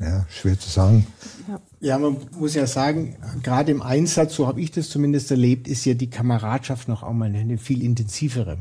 Ja, 0.00 0.26
schwer 0.28 0.58
zu 0.58 0.68
sagen. 0.68 1.06
Ja. 1.48 1.60
ja, 1.80 1.98
man 1.98 2.16
muss 2.38 2.54
ja 2.54 2.66
sagen, 2.66 3.16
gerade 3.42 3.70
im 3.70 3.80
Einsatz, 3.80 4.34
so 4.34 4.48
habe 4.48 4.60
ich 4.60 4.72
das 4.72 4.88
zumindest 4.88 5.30
erlebt, 5.30 5.68
ist 5.68 5.84
ja 5.84 5.94
die 5.94 6.10
Kameradschaft 6.10 6.88
noch 6.88 7.04
einmal 7.04 7.34
eine 7.34 7.58
viel 7.58 7.82
intensivere. 7.82 8.58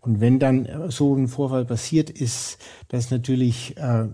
Und 0.00 0.20
wenn 0.20 0.38
dann 0.38 0.68
so 0.88 1.14
ein 1.14 1.26
Vorfall 1.26 1.64
passiert 1.64 2.10
ist, 2.10 2.58
das 2.88 3.10
natürlich 3.10 3.76
äh, 3.76 4.06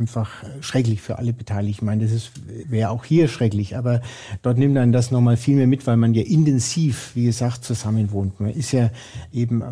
einfach 0.00 0.30
schrecklich 0.60 1.00
für 1.00 1.18
alle 1.18 1.32
Beteiligten. 1.32 1.70
Ich 1.70 1.82
meine, 1.82 2.06
das 2.06 2.32
wäre 2.68 2.90
auch 2.90 3.04
hier 3.04 3.28
schrecklich, 3.28 3.76
aber 3.76 4.00
dort 4.42 4.58
nimmt 4.58 4.74
man 4.74 4.92
das 4.92 5.10
nochmal 5.10 5.36
viel 5.36 5.56
mehr 5.56 5.66
mit, 5.66 5.86
weil 5.86 5.96
man 5.96 6.14
ja 6.14 6.22
intensiv, 6.22 7.12
wie 7.14 7.24
gesagt, 7.24 7.64
zusammen 7.64 8.10
wohnt. 8.12 8.40
Man 8.40 8.50
ist 8.50 8.72
ja 8.72 8.90
eben 9.32 9.62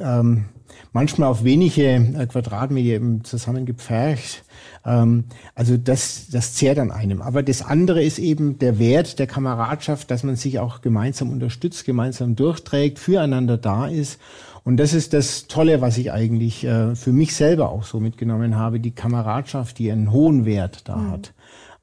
ähm, 0.00 0.44
manchmal 0.92 1.28
auf 1.28 1.44
wenige 1.44 1.82
äh, 1.82 2.26
Quadratmeter 2.26 2.94
eben 2.94 3.24
zusammengepfercht. 3.24 4.44
Ähm, 4.84 5.24
also 5.54 5.76
das, 5.76 6.28
das 6.30 6.54
zehrt 6.54 6.78
an 6.78 6.90
einem. 6.90 7.22
Aber 7.22 7.42
das 7.42 7.62
andere 7.62 8.02
ist 8.02 8.18
eben 8.18 8.58
der 8.58 8.78
Wert 8.78 9.18
der 9.18 9.26
Kameradschaft, 9.26 10.10
dass 10.10 10.22
man 10.22 10.36
sich 10.36 10.58
auch 10.58 10.82
gemeinsam 10.82 11.30
unterstützt, 11.30 11.84
gemeinsam 11.84 12.36
durchträgt, 12.36 12.98
füreinander 12.98 13.56
da 13.56 13.86
ist 13.88 14.20
und 14.64 14.76
das 14.76 14.94
ist 14.94 15.12
das 15.12 15.46
Tolle, 15.46 15.80
was 15.80 15.98
ich 15.98 16.12
eigentlich 16.12 16.64
äh, 16.64 16.94
für 16.94 17.12
mich 17.12 17.34
selber 17.34 17.70
auch 17.70 17.84
so 17.84 18.00
mitgenommen 18.00 18.56
habe, 18.56 18.80
die 18.80 18.90
Kameradschaft, 18.92 19.78
die 19.78 19.90
einen 19.90 20.12
hohen 20.12 20.44
Wert 20.44 20.88
da 20.88 20.96
mhm. 20.96 21.10
hat. 21.10 21.34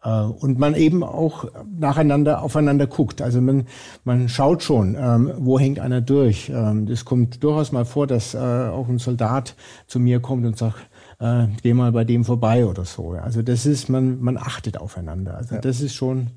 Äh, 0.04 0.22
und 0.22 0.60
man 0.60 0.76
eben 0.76 1.04
auch 1.04 1.46
nacheinander 1.78 2.42
aufeinander 2.42 2.88
guckt. 2.88 3.22
Also 3.22 3.42
man, 3.42 3.68
man 4.04 4.30
schaut 4.30 4.64
schon, 4.64 4.96
ähm, 5.00 5.32
wo 5.38 5.60
hängt 5.60 5.80
einer 5.80 6.02
durch. 6.02 6.50
Ähm, 6.50 6.86
das 6.86 7.06
kommt 7.06 7.44
durchaus 7.44 7.72
mal 7.72 7.86
vor, 7.86 8.08
dass 8.08 8.34
äh, 8.34 8.38
auch 8.38 8.88
ein 8.88 9.00
Soldat 9.00 9.56
zu 9.88 10.00
mir 10.00 10.20
kommt 10.20 10.46
und 10.46 10.58
sagt, 10.58 10.88
äh, 11.20 11.48
geh 11.64 11.74
mal 11.74 11.92
bei 11.92 12.04
dem 12.04 12.24
vorbei 12.24 12.66
oder 12.66 12.86
so. 12.86 13.12
Also 13.12 13.42
das 13.42 13.66
ist, 13.66 13.90
man, 13.90 14.22
man 14.22 14.38
achtet 14.38 14.78
aufeinander. 14.78 15.36
Also 15.36 15.56
ja. 15.56 15.62
das 15.62 15.82
ist 15.82 15.96
schon 15.96 16.28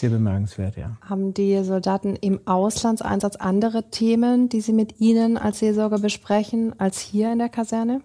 sehr 0.00 0.10
bemerkenswert, 0.10 0.76
ja. 0.76 0.96
Haben 1.02 1.32
die 1.34 1.62
Soldaten 1.62 2.16
im 2.16 2.40
Auslandseinsatz 2.46 3.36
andere 3.36 3.90
Themen, 3.90 4.48
die 4.48 4.60
sie 4.60 4.72
mit 4.72 5.00
Ihnen 5.00 5.36
als 5.36 5.60
Seelsorger 5.60 5.98
besprechen, 5.98 6.78
als 6.78 6.98
hier 7.00 7.32
in 7.32 7.38
der 7.38 7.48
Kaserne? 7.48 8.00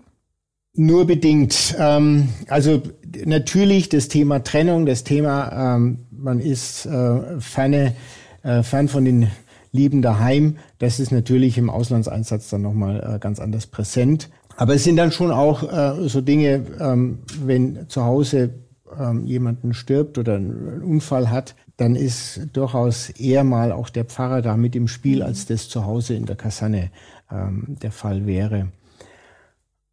Nur 0.73 1.07
bedingt. 1.07 1.75
Ähm, 1.79 2.29
also 2.47 2.81
natürlich 3.25 3.89
das 3.89 4.09
Thema 4.09 4.43
Trennung, 4.43 4.85
das 4.85 5.03
Thema, 5.03 5.75
ähm, 5.75 6.05
man 6.11 6.39
ist 6.39 6.85
äh, 6.85 7.39
ferne, 7.39 7.95
äh, 8.43 8.61
fern 8.61 8.89
von 8.89 9.05
den 9.05 9.31
Lieben 9.71 10.01
daheim, 10.01 10.57
das 10.79 10.99
ist 10.99 11.11
natürlich 11.11 11.57
im 11.57 11.69
Auslandseinsatz 11.69 12.49
dann 12.49 12.61
nochmal 12.61 13.15
äh, 13.15 13.19
ganz 13.19 13.39
anders 13.39 13.67
präsent. 13.67 14.29
Aber 14.57 14.73
es 14.73 14.83
sind 14.83 14.97
dann 14.97 15.11
schon 15.11 15.31
auch 15.31 15.63
äh, 15.63 16.07
so 16.07 16.21
Dinge, 16.21 16.65
ähm, 16.79 17.19
wenn 17.43 17.89
zu 17.89 18.03
Hause 18.03 18.53
ähm, 18.99 19.25
jemanden 19.25 19.73
stirbt 19.73 20.17
oder 20.17 20.35
einen 20.35 20.81
Unfall 20.81 21.29
hat, 21.29 21.55
dann 21.77 21.95
ist 21.95 22.41
durchaus 22.53 23.09
eher 23.09 23.43
mal 23.43 23.71
auch 23.71 23.89
der 23.89 24.05
Pfarrer 24.05 24.41
da 24.41 24.55
mit 24.57 24.75
im 24.75 24.87
Spiel, 24.87 25.21
als 25.21 25.45
das 25.45 25.67
zu 25.67 25.85
Hause 25.85 26.15
in 26.15 26.25
der 26.25 26.35
Kaserne 26.35 26.89
ähm, 27.31 27.77
der 27.81 27.91
Fall 27.91 28.25
wäre. 28.25 28.69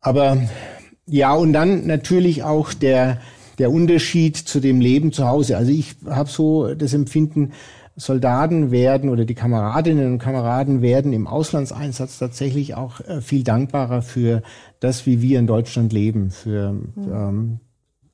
Aber 0.01 0.39
ja, 1.07 1.35
und 1.35 1.53
dann 1.53 1.87
natürlich 1.87 2.43
auch 2.43 2.73
der, 2.73 3.21
der 3.59 3.71
Unterschied 3.71 4.37
zu 4.37 4.61
dem 4.61 4.81
Leben 4.81 5.13
zu 5.13 5.27
Hause. 5.29 5.57
Also 5.57 5.73
ich 5.73 5.97
habe 6.07 6.29
so 6.29 6.75
das 6.75 6.95
Empfinden, 6.95 7.53
Soldaten 7.95 8.71
werden 8.71 9.11
oder 9.11 9.25
die 9.25 9.35
Kameradinnen 9.35 10.13
und 10.13 10.19
Kameraden 10.19 10.81
werden 10.81 11.13
im 11.13 11.27
Auslandseinsatz 11.27 12.19
tatsächlich 12.19 12.75
auch 12.75 13.01
äh, 13.01 13.21
viel 13.21 13.43
dankbarer 13.43 14.03
für 14.03 14.43
das, 14.81 15.05
wie 15.07 15.21
wir 15.21 15.39
in 15.39 15.47
Deutschland 15.47 15.93
leben, 15.93 16.31
für 16.31 16.73
mhm. 16.73 17.13
ähm, 17.13 17.61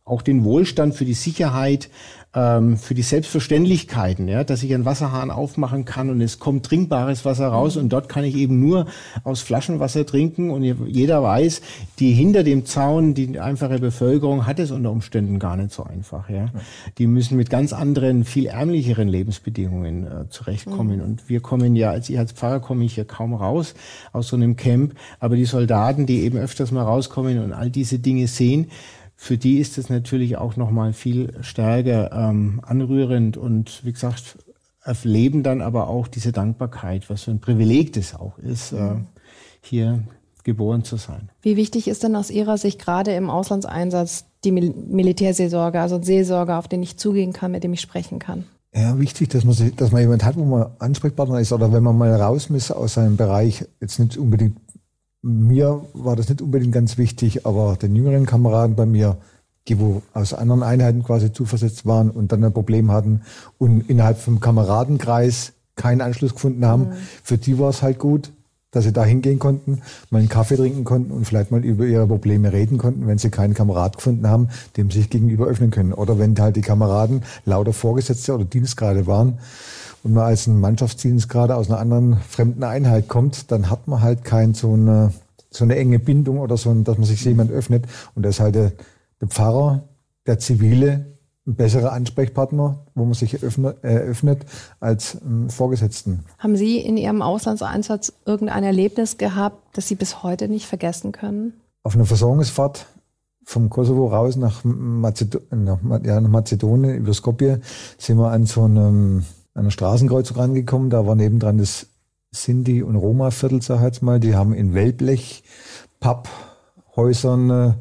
auch 0.09 0.23
den 0.23 0.45
Wohlstand, 0.45 0.95
für 0.95 1.05
die 1.05 1.15
Sicherheit, 1.15 1.91
ähm, 2.35 2.77
für 2.77 2.95
die 2.95 3.03
Selbstverständlichkeiten, 3.03 4.29
ja, 4.29 4.45
dass 4.45 4.63
ich 4.63 4.75
einen 4.75 4.85
Wasserhahn 4.85 5.31
aufmachen 5.31 5.87
kann 5.87 6.11
und 6.11 6.21
es 6.21 6.39
kommt 6.39 6.67
trinkbares 6.67 7.25
Wasser 7.25 7.49
raus 7.49 7.77
und 7.77 7.89
dort 7.89 8.09
kann 8.09 8.23
ich 8.23 8.37
eben 8.37 8.61
nur 8.61 8.87
aus 9.25 9.41
Flaschenwasser 9.41 10.05
trinken 10.05 10.51
und 10.51 10.63
jeder 10.63 11.23
weiß, 11.23 11.63
die 11.99 12.13
hinter 12.13 12.43
dem 12.43 12.67
Zaun, 12.67 13.15
die 13.15 13.39
einfache 13.41 13.79
Bevölkerung 13.79 14.47
hat 14.47 14.59
es 14.59 14.71
unter 14.71 14.91
Umständen 14.91 15.39
gar 15.39 15.57
nicht 15.57 15.73
so 15.73 15.85
einfach, 15.85 16.29
ja. 16.29 16.51
Die 16.99 17.07
müssen 17.07 17.39
mit 17.39 17.49
ganz 17.49 17.73
anderen, 17.73 18.25
viel 18.25 18.47
ärmlicheren 18.47 19.09
Lebensbedingungen 19.09 20.07
äh, 20.07 20.29
zurechtkommen 20.29 20.99
mhm. 20.99 21.05
und 21.05 21.29
wir 21.31 21.41
kommen 21.41 21.77
ja, 21.77 21.91
als 21.91 22.11
ich 22.11 22.19
als 22.19 22.33
Pfarrer 22.33 22.61
komme 22.61 22.85
ich 22.85 22.97
ja 22.97 23.05
kaum 23.05 23.33
raus 23.33 23.75
aus 24.13 24.29
so 24.29 24.37
einem 24.37 24.57
Camp, 24.57 24.95
aber 25.19 25.37
die 25.37 25.47
Soldaten, 25.47 26.05
die 26.05 26.21
eben 26.21 26.37
öfters 26.37 26.73
mal 26.73 26.83
rauskommen 26.83 27.39
und 27.43 27.55
all 27.55 27.71
diese 27.71 27.99
Dinge 27.99 28.27
sehen, 28.27 28.71
für 29.21 29.37
die 29.37 29.59
ist 29.59 29.79
es 29.79 29.91
natürlich 29.91 30.39
auch 30.39 30.55
nochmal 30.55 30.93
viel 30.93 31.33
stärker 31.41 32.13
ähm, 32.13 32.61
anrührend 32.65 33.37
und 33.37 33.85
wie 33.85 33.93
gesagt, 33.93 34.39
erleben 34.85 35.43
dann 35.43 35.61
aber 35.61 35.89
auch 35.89 36.07
diese 36.07 36.31
Dankbarkeit, 36.31 37.11
was 37.11 37.25
für 37.25 37.33
ein 37.33 37.41
Privileg 37.41 37.93
das 37.93 38.15
auch 38.15 38.39
ist, 38.39 38.73
äh, 38.73 38.95
hier 39.61 40.05
geboren 40.45 40.85
zu 40.85 40.97
sein. 40.97 41.31
Wie 41.43 41.57
wichtig 41.57 41.89
ist 41.89 42.05
denn 42.05 42.15
aus 42.15 42.31
Ihrer 42.31 42.59
Sicht 42.59 42.81
gerade 42.81 43.13
im 43.13 43.29
Auslandseinsatz 43.29 44.25
die 44.45 44.53
Mil 44.53 44.73
Militärseelsorge, 44.89 45.81
also 45.81 45.97
ein 45.97 46.05
Seelsorger, 46.05 46.57
auf 46.57 46.69
den 46.69 46.85
ich 46.85 46.97
zugehen 46.97 47.33
kann, 47.33 47.51
mit 47.51 47.65
dem 47.65 47.73
ich 47.73 47.81
sprechen 47.81 48.21
kann? 48.21 48.45
Ja, 48.73 48.97
wichtig, 49.01 49.31
dass 49.31 49.45
man, 49.45 49.57
dass 49.77 49.91
man 49.91 50.01
jemand 50.01 50.25
hat, 50.25 50.37
wo 50.37 50.45
man 50.45 50.71
Ansprechpartner 50.79 51.41
ist 51.41 51.53
oder 51.53 51.73
wenn 51.73 51.83
man 51.83 51.99
mal 51.99 52.15
raus 52.15 52.51
muss 52.51 52.71
aus 52.71 52.95
seinem 52.95 53.17
Bereich, 53.17 53.67
jetzt 53.81 53.99
nicht 53.99 54.17
unbedingt 54.17 54.59
mir 55.23 55.85
war 55.95 56.17
das 56.17 56.29
nicht 56.29 56.43
unbedingt 56.43 56.73
ganz 56.73 56.99
wichtig, 56.99 57.47
aber 57.47 57.77
den 57.77 57.97
jüngeren 57.97 58.27
Kameraden 58.27 58.77
bei 58.77 58.87
mir, 58.87 59.17
die 59.67 59.79
wo 59.79 60.03
aus 60.15 60.33
anderen 60.35 60.63
Einheiten 60.63 61.03
quasi 61.03 61.33
zuversetzt 61.33 61.87
waren 61.87 62.11
und 62.11 62.33
dann 62.33 62.45
ein 62.45 62.53
Problem 62.53 62.91
hatten 62.91 63.23
und 63.59 63.89
innerhalb 63.91 64.19
vom 64.19 64.41
Kameradenkreis 64.41 65.53
keinen 65.77 66.01
Anschluss 66.01 66.35
gefunden 66.35 66.65
haben, 66.65 66.89
mhm. 66.89 66.93
für 67.23 67.39
die 67.39 67.59
war 67.59 67.71
es 67.71 67.83
halt 67.83 67.99
gut, 67.99 68.33
dass 68.71 68.85
sie 68.85 68.93
da 68.93 69.05
hingehen 69.05 69.39
konnten, 69.39 69.81
mal 70.11 70.19
einen 70.19 70.29
Kaffee 70.29 70.57
trinken 70.57 70.85
konnten 70.85 71.11
und 71.11 71.25
vielleicht 71.25 71.51
mal 71.51 71.65
über 71.65 71.87
ihre 71.87 72.07
Probleme 72.07 72.53
reden 72.53 72.77
konnten, 72.77 73.07
wenn 73.07 73.17
sie 73.17 73.31
keinen 73.31 73.55
Kamerad 73.55 73.97
gefunden 73.97 74.29
haben, 74.29 74.49
dem 74.77 74.91
sie 74.91 74.99
sich 74.99 75.11
gegenüber 75.11 75.47
öffnen 75.47 75.71
können. 75.71 75.95
Oder 75.95 76.19
wenn 76.19 76.39
halt 76.39 76.57
die 76.57 76.61
Kameraden 76.61 77.23
lauter 77.47 77.73
Vorgesetzte 77.73 78.35
oder 78.35 78.45
Dienstgrade 78.45 79.07
waren 79.07 79.39
und 80.05 80.15
man 80.15 80.25
als 80.25 80.47
ein 80.47 80.61
Mannschaftsdienstgrade 80.61 81.57
aus 81.57 81.71
einer 81.71 81.79
anderen 81.79 82.19
fremden 82.19 82.65
Einheit 82.65 83.09
kommt, 83.09 83.51
dann 83.51 83.71
hat 83.71 83.89
man 83.89 84.01
halt 84.01 84.25
kein 84.25 84.55
so 84.55 84.73
eine, 84.73 85.13
so 85.51 85.65
eine 85.65 85.77
enge 85.77 85.99
Bindung 85.99 86.39
oder 86.39 86.57
so, 86.57 86.73
dass 86.75 86.99
man 86.99 87.07
sich 87.07 87.25
jemand 87.25 87.51
öffnet. 87.51 87.85
Und 88.15 88.23
da 88.23 88.29
ist 88.29 88.41
halt 88.41 88.55
der, 88.55 88.73
der 89.21 89.29
Pfarrer, 89.29 89.83
der 90.27 90.39
Zivile, 90.39 91.07
ein 91.49 91.55
besserer 91.55 91.93
Ansprechpartner, 91.93 92.79
wo 92.95 93.05
man 93.05 93.15
sich 93.15 93.35
eröffnet, 93.35 93.83
eröffnet 93.83 94.45
als 94.81 95.17
ähm, 95.25 95.49
Vorgesetzten. 95.49 96.25
Haben 96.39 96.57
Sie 96.57 96.79
in 96.79 96.99
Ihrem 96.99 97.23
Auslandseinsatz 97.23 98.13
irgendein 98.27 98.65
Erlebnis 98.65 99.17
gehabt, 99.17 99.57
das 99.73 99.89
Sie 99.89 99.95
bis 99.95 100.23
heute 100.23 100.49
nicht 100.49 100.67
vergessen 100.67 101.13
können? 101.13 101.55
Auf 101.83 101.95
einer 101.95 102.05
Versorgungsfahrt 102.05 102.87
vom 103.45 103.71
Kosovo 103.71 104.09
raus 104.09 104.37
nach, 104.37 104.63
Mazedo 104.63 105.41
nach, 105.51 105.79
ja, 106.05 106.21
nach 106.21 106.29
Mazedonien 106.29 106.97
über 106.97 107.15
Skopje 107.15 107.63
sind 107.97 108.19
wir 108.19 108.31
an 108.31 108.45
so 108.45 108.65
einem, 108.65 109.25
einer 109.59 109.71
Straßenkreuzung 109.71 110.37
rangekommen. 110.37 110.91
Da 110.91 111.07
war 111.07 111.15
nebendran 111.15 111.59
das 111.59 111.89
Sinti- 112.31 112.83
und 112.83 112.97
Roma-Viertel, 112.97 113.63
sag 113.63 113.79
ich 113.79 113.83
jetzt 113.83 114.03
mal. 114.03 114.21
Die 114.21 114.35
haben 114.35 114.55
in 114.55 114.75
Wellblech, 114.75 115.43
Papphäusern 116.01 117.51
äh, 117.51 117.75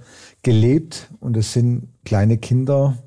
gelebt 0.43 1.09
und 1.19 1.37
es 1.37 1.53
sind 1.53 1.89
kleine 2.05 2.37
Kinder, 2.37 2.97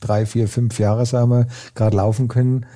drei, 0.00 0.26
vier, 0.26 0.48
fünf 0.48 0.78
Jahre, 0.78 1.06
sagen 1.06 1.30
wir, 1.30 1.46
gerade 1.74 1.96
laufen 1.96 2.28
können, 2.28 2.66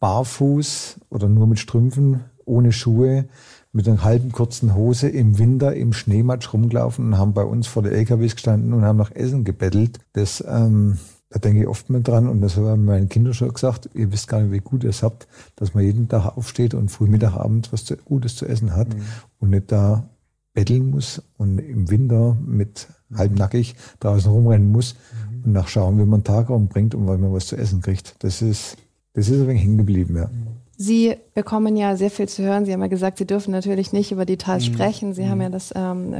barfuß 0.00 1.00
oder 1.10 1.28
nur 1.28 1.46
mit 1.46 1.58
Strümpfen, 1.58 2.24
ohne 2.44 2.72
Schuhe, 2.72 3.26
mit 3.72 3.88
einer 3.88 4.04
halben 4.04 4.30
kurzen 4.30 4.74
Hose 4.74 5.08
im 5.08 5.38
Winter 5.38 5.74
im 5.74 5.92
Schneematsch 5.92 6.52
rumgelaufen 6.52 7.06
und 7.06 7.18
haben 7.18 7.34
bei 7.34 7.42
uns 7.42 7.66
vor 7.66 7.82
der 7.82 7.92
LKWs 7.92 8.36
gestanden 8.36 8.72
und 8.72 8.84
haben 8.84 8.98
nach 8.98 9.10
Essen 9.10 9.44
gebettelt. 9.44 9.98
Das, 10.12 10.44
ähm, 10.46 10.98
da 11.34 11.40
denke 11.40 11.62
ich 11.62 11.66
oft 11.66 11.90
mal 11.90 12.00
dran 12.00 12.28
und 12.28 12.40
das 12.42 12.56
haben 12.56 12.84
meine 12.84 13.08
Kinder 13.08 13.34
schon 13.34 13.52
gesagt, 13.52 13.90
ihr 13.92 14.12
wisst 14.12 14.28
gar 14.28 14.40
nicht, 14.40 14.52
wie 14.52 14.60
gut 14.60 14.84
ihr 14.84 14.90
es 14.90 15.02
habt, 15.02 15.26
dass 15.56 15.74
man 15.74 15.82
jeden 15.82 16.08
Tag 16.08 16.36
aufsteht 16.36 16.74
und 16.74 16.92
früh, 16.92 17.08
Mittag, 17.08 17.34
was 17.72 17.92
Gutes 18.04 18.36
zu 18.36 18.46
essen 18.46 18.76
hat 18.76 18.94
mhm. 18.94 19.02
und 19.40 19.50
nicht 19.50 19.72
da 19.72 20.08
betteln 20.52 20.90
muss 20.90 21.20
und 21.36 21.58
im 21.58 21.90
Winter 21.90 22.36
mit 22.46 22.86
halbnackig 23.12 23.74
draußen 23.98 24.30
rumrennen 24.30 24.70
muss 24.70 24.94
mhm. 24.94 25.44
und 25.46 25.52
nachschauen, 25.54 25.98
wie 25.98 26.04
man 26.04 26.20
einen 26.20 26.24
Tag 26.24 26.50
rumbringt 26.50 26.94
und 26.94 27.08
weil 27.08 27.18
man 27.18 27.32
was 27.32 27.48
zu 27.48 27.56
essen 27.56 27.82
kriegt. 27.82 28.14
Das 28.20 28.40
ist, 28.40 28.76
das 29.14 29.28
ist 29.28 29.40
ein 29.40 29.48
wenig 29.48 29.62
hängen 29.64 29.78
geblieben, 29.78 30.14
ja. 30.14 30.30
Sie 30.76 31.16
bekommen 31.34 31.76
ja 31.76 31.96
sehr 31.96 32.10
viel 32.10 32.28
zu 32.28 32.42
hören. 32.42 32.64
Sie 32.64 32.72
haben 32.72 32.80
ja 32.80 32.88
gesagt, 32.88 33.18
Sie 33.18 33.26
dürfen 33.26 33.52
natürlich 33.52 33.92
nicht 33.92 34.10
über 34.10 34.24
Details 34.24 34.68
mhm. 34.68 34.74
sprechen. 34.74 35.14
Sie 35.14 35.22
mhm. 35.22 35.28
haben 35.28 35.40
ja 35.42 35.48
das 35.48 35.72
ähm, 35.76 36.14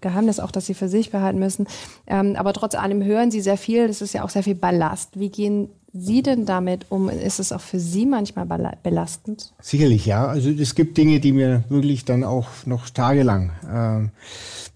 Geheimnis 0.00 0.40
auch, 0.40 0.50
dass 0.50 0.66
Sie 0.66 0.74
für 0.74 0.88
sich 0.88 1.10
behalten 1.10 1.38
müssen. 1.38 1.66
Ähm, 2.06 2.36
aber 2.36 2.52
trotz 2.52 2.74
allem 2.74 3.02
hören 3.02 3.30
Sie 3.30 3.40
sehr 3.40 3.56
viel. 3.56 3.88
Das 3.88 4.02
ist 4.02 4.12
ja 4.12 4.24
auch 4.24 4.30
sehr 4.30 4.42
viel 4.42 4.54
Ballast. 4.54 5.18
Wie 5.18 5.30
gehen 5.30 5.68
Sie 5.92 6.22
denn 6.22 6.44
damit 6.44 6.86
um? 6.90 7.08
Ist 7.08 7.40
es 7.40 7.50
auch 7.50 7.62
für 7.62 7.80
Sie 7.80 8.04
manchmal 8.04 8.46
belastend? 8.82 9.54
Sicherlich, 9.60 10.04
ja. 10.04 10.26
Also 10.26 10.50
es 10.50 10.74
gibt 10.74 10.98
Dinge, 10.98 11.18
die 11.20 11.32
mir 11.32 11.64
wirklich 11.70 12.04
dann 12.04 12.24
auch 12.24 12.48
noch 12.66 12.90
tagelang 12.90 13.52
äh, 13.66 14.08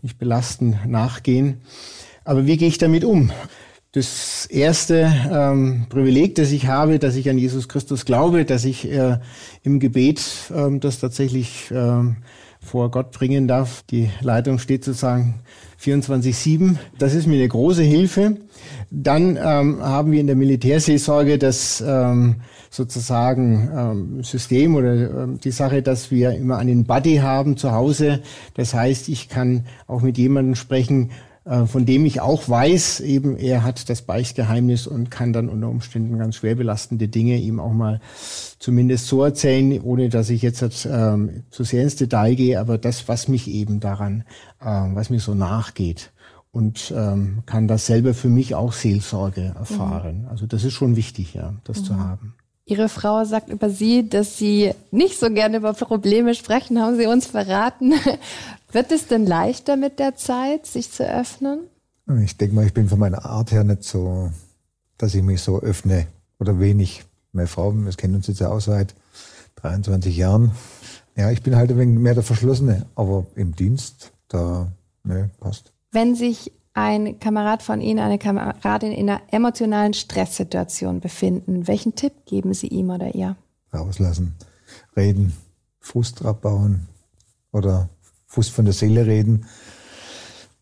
nicht 0.00 0.18
belasten, 0.18 0.78
nachgehen. 0.86 1.60
Aber 2.24 2.46
wie 2.46 2.56
gehe 2.56 2.68
ich 2.68 2.78
damit 2.78 3.04
um? 3.04 3.30
Das 3.94 4.46
erste 4.46 5.12
ähm, 5.30 5.84
Privileg, 5.90 6.34
das 6.36 6.50
ich 6.50 6.66
habe, 6.66 6.98
dass 6.98 7.14
ich 7.14 7.28
an 7.28 7.36
Jesus 7.36 7.68
Christus 7.68 8.06
glaube, 8.06 8.46
dass 8.46 8.64
ich 8.64 8.90
äh, 8.90 9.18
im 9.64 9.80
Gebet 9.80 10.22
ähm, 10.54 10.80
das 10.80 10.98
tatsächlich 10.98 11.70
ähm, 11.70 12.16
vor 12.58 12.90
Gott 12.90 13.10
bringen 13.10 13.46
darf. 13.46 13.82
Die 13.90 14.08
Leitung 14.22 14.58
steht 14.58 14.82
sozusagen 14.82 15.40
24-7. 15.78 16.76
Das 16.98 17.12
ist 17.12 17.26
mir 17.26 17.34
eine 17.34 17.48
große 17.48 17.82
Hilfe. 17.82 18.38
Dann 18.90 19.36
ähm, 19.36 19.82
haben 19.82 20.10
wir 20.10 20.20
in 20.20 20.26
der 20.26 20.36
Militärseelsorge 20.36 21.36
das 21.36 21.84
ähm, 21.86 22.36
sozusagen 22.70 23.70
ähm, 23.76 24.24
System 24.24 24.74
oder 24.74 24.94
ähm, 24.94 25.38
die 25.38 25.50
Sache, 25.50 25.82
dass 25.82 26.10
wir 26.10 26.30
immer 26.30 26.56
einen 26.56 26.84
Buddy 26.84 27.16
haben 27.16 27.58
zu 27.58 27.72
Hause. 27.72 28.22
Das 28.54 28.72
heißt, 28.72 29.10
ich 29.10 29.28
kann 29.28 29.66
auch 29.86 30.00
mit 30.00 30.16
jemandem 30.16 30.54
sprechen, 30.54 31.10
von 31.44 31.84
dem 31.86 32.06
ich 32.06 32.20
auch 32.20 32.48
weiß, 32.48 33.00
eben 33.00 33.36
er 33.36 33.64
hat 33.64 33.88
das 33.90 34.02
Beichtgeheimnis 34.02 34.86
und 34.86 35.10
kann 35.10 35.32
dann 35.32 35.48
unter 35.48 35.68
Umständen 35.68 36.18
ganz 36.18 36.36
schwer 36.36 36.54
belastende 36.54 37.08
Dinge 37.08 37.36
ihm 37.38 37.58
auch 37.58 37.72
mal 37.72 38.00
zumindest 38.58 39.08
so 39.08 39.24
erzählen, 39.24 39.80
ohne 39.82 40.08
dass 40.08 40.30
ich 40.30 40.42
jetzt 40.42 40.86
ähm, 40.88 41.42
zu 41.50 41.64
sehr 41.64 41.82
ins 41.82 41.96
Detail 41.96 42.36
gehe, 42.36 42.60
aber 42.60 42.78
das, 42.78 43.08
was 43.08 43.26
mich 43.26 43.48
eben 43.48 43.80
daran, 43.80 44.24
äh, 44.60 44.66
was 44.66 45.10
mir 45.10 45.18
so 45.18 45.34
nachgeht 45.34 46.12
und 46.52 46.92
ähm, 46.94 47.42
kann 47.46 47.66
das 47.66 47.86
selber 47.86 48.14
für 48.14 48.28
mich 48.28 48.54
auch 48.54 48.72
Seelsorge 48.72 49.54
erfahren. 49.58 50.22
Mhm. 50.22 50.28
Also 50.28 50.46
das 50.46 50.64
ist 50.64 50.74
schon 50.74 50.96
wichtig, 50.96 51.34
ja, 51.34 51.54
das 51.64 51.80
mhm. 51.80 51.84
zu 51.84 51.98
haben. 51.98 52.34
Ihre 52.64 52.88
Frau 52.88 53.24
sagt 53.24 53.48
über 53.48 53.70
Sie, 53.70 54.08
dass 54.08 54.38
Sie 54.38 54.72
nicht 54.90 55.18
so 55.18 55.28
gerne 55.30 55.56
über 55.56 55.72
Probleme 55.72 56.34
sprechen, 56.34 56.80
haben 56.80 56.96
Sie 56.96 57.06
uns 57.06 57.26
verraten. 57.26 57.92
Wird 58.72 58.92
es 58.92 59.08
denn 59.08 59.26
leichter 59.26 59.76
mit 59.76 59.98
der 59.98 60.16
Zeit, 60.16 60.66
sich 60.66 60.90
zu 60.90 61.04
öffnen? 61.04 61.60
Ich 62.22 62.36
denke 62.36 62.54
mal, 62.54 62.66
ich 62.66 62.72
bin 62.72 62.88
von 62.88 62.98
meiner 62.98 63.24
Art 63.24 63.52
her 63.52 63.64
nicht 63.64 63.84
so, 63.84 64.30
dass 64.96 65.14
ich 65.14 65.22
mich 65.22 65.42
so 65.42 65.60
öffne 65.60 66.06
oder 66.38 66.58
wenig. 66.60 67.04
Meine 67.32 67.48
Frau, 67.48 67.72
wir 67.72 67.92
kennen 67.92 68.14
uns 68.14 68.26
jetzt 68.28 68.40
ja 68.40 68.50
auch 68.50 68.60
seit 68.60 68.94
23 69.56 70.16
Jahren. 70.16 70.52
Ja, 71.16 71.30
ich 71.30 71.42
bin 71.42 71.56
halt 71.56 71.70
ein 71.70 71.78
wenig 71.78 71.98
mehr 71.98 72.14
der 72.14 72.22
Verschlossene, 72.22 72.86
aber 72.94 73.26
im 73.34 73.54
Dienst, 73.54 74.12
da, 74.28 74.68
ne, 75.04 75.30
passt. 75.40 75.72
Wenn 75.90 76.14
sich 76.14 76.52
ein 76.74 77.18
Kamerad 77.18 77.62
von 77.62 77.80
Ihnen, 77.80 77.98
eine 77.98 78.18
Kameradin 78.18 78.92
in 78.92 79.10
einer 79.10 79.20
emotionalen 79.30 79.94
Stresssituation 79.94 81.00
befinden, 81.00 81.68
welchen 81.68 81.94
Tipp 81.94 82.12
geben 82.26 82.54
Sie 82.54 82.68
ihm 82.68 82.90
oder 82.90 83.14
ihr? 83.14 83.36
Rauslassen, 83.72 84.34
reden, 84.96 85.34
Frust 85.80 86.24
abbauen 86.24 86.88
oder 87.52 87.88
Frust 88.26 88.50
von 88.50 88.64
der 88.64 88.74
Seele 88.74 89.06
reden 89.06 89.46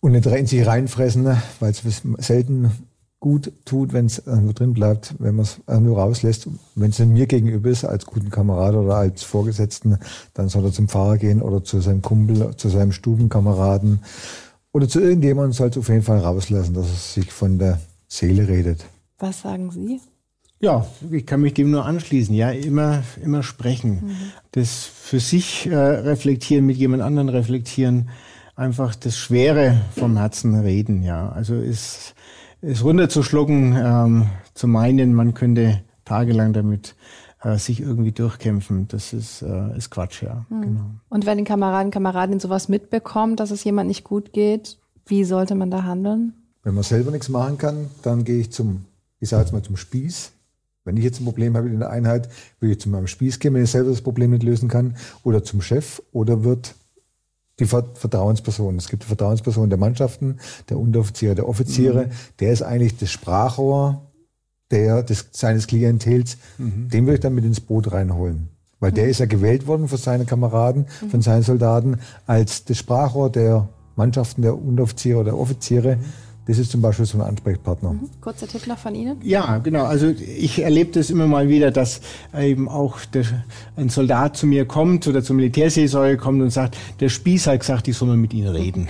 und 0.00 0.12
nicht 0.12 0.26
in 0.26 0.46
sich 0.46 0.66
reinfressen, 0.66 1.36
weil 1.60 1.70
es 1.70 2.02
selten 2.18 2.72
gut 3.20 3.52
tut, 3.66 3.92
wenn 3.92 4.06
es 4.06 4.24
nur 4.26 4.54
drin 4.54 4.72
bleibt, 4.72 5.14
wenn 5.18 5.36
man 5.36 5.44
es 5.44 5.60
nur 5.68 5.98
rauslässt. 5.98 6.48
Wenn 6.74 6.90
es 6.90 6.98
mir 6.98 7.26
gegenüber 7.26 7.68
ist, 7.68 7.84
als 7.84 8.06
guten 8.06 8.30
Kamerad 8.30 8.74
oder 8.74 8.96
als 8.96 9.22
Vorgesetzten, 9.22 9.98
dann 10.32 10.48
soll 10.48 10.64
er 10.64 10.72
zum 10.72 10.88
Pfarrer 10.88 11.18
gehen 11.18 11.42
oder 11.42 11.62
zu 11.62 11.80
seinem 11.80 12.00
Kumpel, 12.00 12.56
zu 12.56 12.70
seinem 12.70 12.92
Stubenkameraden 12.92 14.00
oder 14.72 14.88
zu 14.88 15.00
irgendjemandem 15.00 15.52
soll 15.52 15.68
es 15.68 15.78
auf 15.78 15.88
jeden 15.88 16.02
Fall 16.02 16.18
rauslassen, 16.18 16.74
dass 16.74 16.88
er 16.88 17.22
sich 17.22 17.32
von 17.32 17.58
der 17.58 17.80
Seele 18.08 18.48
redet. 18.48 18.84
Was 19.18 19.42
sagen 19.42 19.70
Sie? 19.70 20.00
Ja, 20.60 20.86
ich 21.10 21.24
kann 21.24 21.40
mich 21.40 21.54
dem 21.54 21.70
nur 21.70 21.86
anschließen. 21.86 22.34
Ja, 22.34 22.50
immer, 22.50 23.02
immer 23.22 23.42
sprechen. 23.42 24.00
Mhm. 24.02 24.16
Das 24.52 24.84
für 24.84 25.20
sich 25.20 25.66
äh, 25.66 25.74
reflektieren, 25.74 26.66
mit 26.66 26.76
jemand 26.76 27.02
anderen 27.02 27.30
reflektieren, 27.30 28.10
einfach 28.56 28.94
das 28.94 29.16
Schwere 29.16 29.80
vom 29.96 30.18
Herzen 30.18 30.54
reden. 30.54 31.02
Ja, 31.02 31.30
also 31.30 31.54
ist, 31.54 32.14
ist 32.60 32.84
runterzuschlucken, 32.84 33.74
ähm, 33.74 34.26
zu 34.52 34.68
meinen, 34.68 35.14
man 35.14 35.32
könnte 35.32 35.80
tagelang 36.04 36.52
damit 36.52 36.94
äh, 37.42 37.56
sich 37.56 37.80
irgendwie 37.80 38.12
durchkämpfen. 38.12 38.88
Das 38.88 39.12
ist, 39.12 39.42
äh, 39.42 39.76
ist 39.76 39.90
Quatsch, 39.90 40.22
ja. 40.22 40.44
Mhm. 40.48 40.62
Genau. 40.62 40.90
Und 41.08 41.26
wenn 41.26 41.38
die 41.38 41.44
Kameraden, 41.44 41.90
Kameradinnen 41.90 42.40
sowas 42.40 42.68
mitbekommt, 42.68 43.40
dass 43.40 43.50
es 43.50 43.64
jemand 43.64 43.88
nicht 43.88 44.04
gut 44.04 44.32
geht, 44.32 44.78
wie 45.06 45.24
sollte 45.24 45.54
man 45.54 45.70
da 45.70 45.84
handeln? 45.84 46.34
Wenn 46.62 46.74
man 46.74 46.84
selber 46.84 47.10
nichts 47.10 47.28
machen 47.28 47.58
kann, 47.58 47.90
dann 48.02 48.24
gehe 48.24 48.38
ich 48.38 48.52
zum, 48.52 48.84
ich 49.18 49.28
sage 49.28 49.44
jetzt 49.44 49.52
mal 49.52 49.62
zum 49.62 49.76
Spieß. 49.76 50.32
Wenn 50.84 50.96
ich 50.96 51.04
jetzt 51.04 51.20
ein 51.20 51.24
Problem 51.24 51.56
habe 51.56 51.68
in 51.68 51.78
der 51.78 51.90
Einheit, 51.90 52.28
würde 52.58 52.72
ich 52.72 52.80
zu 52.80 52.88
meinem 52.88 53.06
Spieß 53.06 53.38
gehen, 53.38 53.54
wenn 53.54 53.64
ich 53.64 53.70
selber 53.70 53.90
das 53.90 54.00
Problem 54.00 54.30
nicht 54.30 54.42
lösen 54.42 54.68
kann, 54.68 54.96
oder 55.22 55.44
zum 55.44 55.60
Chef, 55.62 56.02
oder 56.12 56.44
wird 56.44 56.74
die 57.58 57.66
Vertrauensperson. 57.66 58.76
Es 58.76 58.88
gibt 58.88 59.02
die 59.02 59.08
Vertrauensperson 59.08 59.68
der 59.68 59.78
Mannschaften, 59.78 60.38
der 60.70 60.78
Unteroffiziere, 60.78 61.34
der 61.34 61.48
Offiziere. 61.48 62.06
Mhm. 62.06 62.10
Der 62.40 62.52
ist 62.52 62.62
eigentlich 62.62 62.96
das 62.96 63.10
Sprachrohr 63.10 64.09
der, 64.70 65.02
des, 65.02 65.26
seines 65.32 65.66
Klientels, 65.66 66.38
mhm. 66.58 66.88
den 66.88 67.06
würde 67.06 67.14
ich 67.14 67.20
dann 67.20 67.34
mit 67.34 67.44
ins 67.44 67.60
Boot 67.60 67.92
reinholen. 67.92 68.48
Weil 68.78 68.92
mhm. 68.92 68.94
der 68.96 69.08
ist 69.08 69.20
ja 69.20 69.26
gewählt 69.26 69.66
worden 69.66 69.88
von 69.88 69.98
seinen 69.98 70.26
Kameraden, 70.26 70.86
mhm. 71.02 71.10
von 71.10 71.22
seinen 71.22 71.42
Soldaten, 71.42 71.98
als 72.26 72.64
das 72.64 72.78
Sprachrohr 72.78 73.30
der 73.30 73.68
Mannschaften, 73.96 74.42
der 74.42 74.56
Unteroffiziere 74.56 75.18
oder 75.18 75.36
Offiziere. 75.36 75.96
Mhm. 75.96 76.04
Das 76.46 76.58
ist 76.58 76.72
zum 76.72 76.80
Beispiel 76.80 77.04
so 77.04 77.18
ein 77.18 77.22
Ansprechpartner. 77.22 77.92
Mhm. 77.92 78.08
Kurzer 78.20 78.48
Tipp 78.48 78.66
noch 78.66 78.78
von 78.78 78.94
Ihnen? 78.94 79.18
Ja, 79.22 79.58
genau. 79.58 79.84
Also 79.84 80.08
ich 80.08 80.62
erlebe 80.62 80.90
das 80.92 81.10
immer 81.10 81.26
mal 81.26 81.48
wieder, 81.48 81.70
dass 81.70 82.00
eben 82.36 82.68
auch 82.68 82.98
der, 83.04 83.24
ein 83.76 83.88
Soldat 83.88 84.36
zu 84.36 84.46
mir 84.46 84.64
kommt 84.64 85.06
oder 85.06 85.22
zur 85.22 85.36
Militärseelsorge 85.36 86.16
kommt 86.16 86.42
und 86.42 86.50
sagt, 86.50 86.76
der 86.98 87.08
Spieß 87.08 87.46
hat 87.46 87.60
gesagt, 87.60 87.86
ich 87.86 87.96
soll 87.96 88.08
mal 88.08 88.16
mit 88.16 88.32
Ihnen 88.32 88.48
reden. 88.48 88.88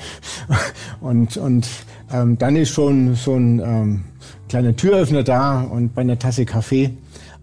und 1.01 1.37
und 1.37 1.69
ähm, 2.13 2.39
dann 2.39 2.57
ist 2.57 2.71
schon 2.71 3.15
so 3.15 3.35
ein 3.35 3.59
ähm, 3.59 4.05
kleiner 4.49 4.75
Türöffner 4.77 5.23
da 5.23 5.63
und 5.63 5.95
bei 5.95 6.03
einer 6.03 6.19
Tasse 6.19 6.45
Kaffee 6.45 6.97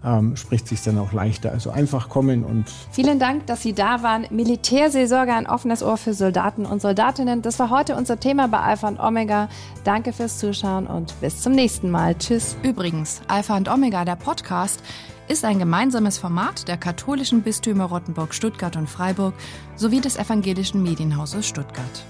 ähm, 0.03 0.35
spricht 0.35 0.67
sich 0.67 0.81
dann 0.81 0.97
auch 0.97 1.11
leichter. 1.11 1.51
Also 1.51 1.71
einfach 1.71 2.09
kommen 2.09 2.43
und. 2.43 2.65
Vielen 2.91 3.19
Dank, 3.19 3.47
dass 3.47 3.61
Sie 3.63 3.73
da 3.73 4.03
waren. 4.03 4.25
Militärseelsorge, 4.29 5.33
ein 5.33 5.47
offenes 5.47 5.83
Ohr 5.83 5.97
für 5.97 6.13
Soldaten 6.13 6.65
und 6.65 6.81
Soldatinnen. 6.81 7.41
Das 7.41 7.59
war 7.59 7.69
heute 7.69 7.95
unser 7.95 8.19
Thema 8.19 8.47
bei 8.47 8.59
Alpha 8.59 8.87
und 8.87 8.99
Omega. 8.99 9.49
Danke 9.83 10.13
fürs 10.13 10.39
Zuschauen 10.39 10.87
und 10.87 11.19
bis 11.21 11.41
zum 11.41 11.53
nächsten 11.53 11.89
Mal. 11.91 12.15
Tschüss. 12.15 12.55
Übrigens, 12.63 13.21
Alpha 13.27 13.57
und 13.57 13.69
Omega, 13.69 14.05
der 14.05 14.15
Podcast, 14.15 14.81
ist 15.27 15.43
ein 15.43 15.59
gemeinsames 15.59 16.17
Format 16.17 16.67
der 16.67 16.77
katholischen 16.77 17.41
Bistümer 17.41 17.85
Rottenburg, 17.85 18.33
Stuttgart 18.33 18.77
und 18.77 18.89
Freiburg 18.89 19.33
sowie 19.75 19.99
des 19.99 20.15
evangelischen 20.15 20.81
Medienhauses 20.83 21.45
Stuttgart. 21.45 22.05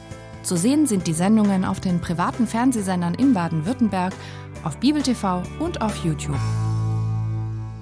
Zu 0.47 0.55
sehen 0.55 0.87
sind 0.87 1.05
die 1.07 1.13
Sendungen 1.13 1.65
auf 1.65 1.81
den 1.81 1.99
privaten 1.99 2.47
Fernsehsendern 2.47 3.15
in 3.15 3.33
Baden-Württemberg, 3.33 4.13
auf 4.63 4.77
Bibel 4.77 5.01
TV 5.01 5.43
und 5.59 5.81
auf 5.81 6.05
YouTube. 6.05 6.39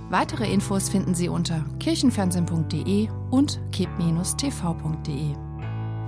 Weitere 0.10 0.52
Infos 0.52 0.90
finden 0.90 1.14
Sie 1.14 1.30
unter 1.30 1.64
kirchenfernsehen.de 1.80 3.10
und 3.30 3.60
kip-tv.de. 3.72 5.36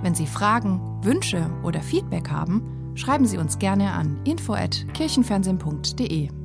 Wenn 0.02 0.14
Sie 0.16 0.26
Fragen, 0.26 0.80
Wünsche 1.04 1.48
oder 1.62 1.80
Feedback 1.80 2.28
haben, 2.28 2.92
schreiben 2.96 3.26
Sie 3.26 3.38
uns 3.38 3.60
gerne 3.60 3.92
an 3.92 4.18
info@kirchenfernsehen.de. 4.24 6.37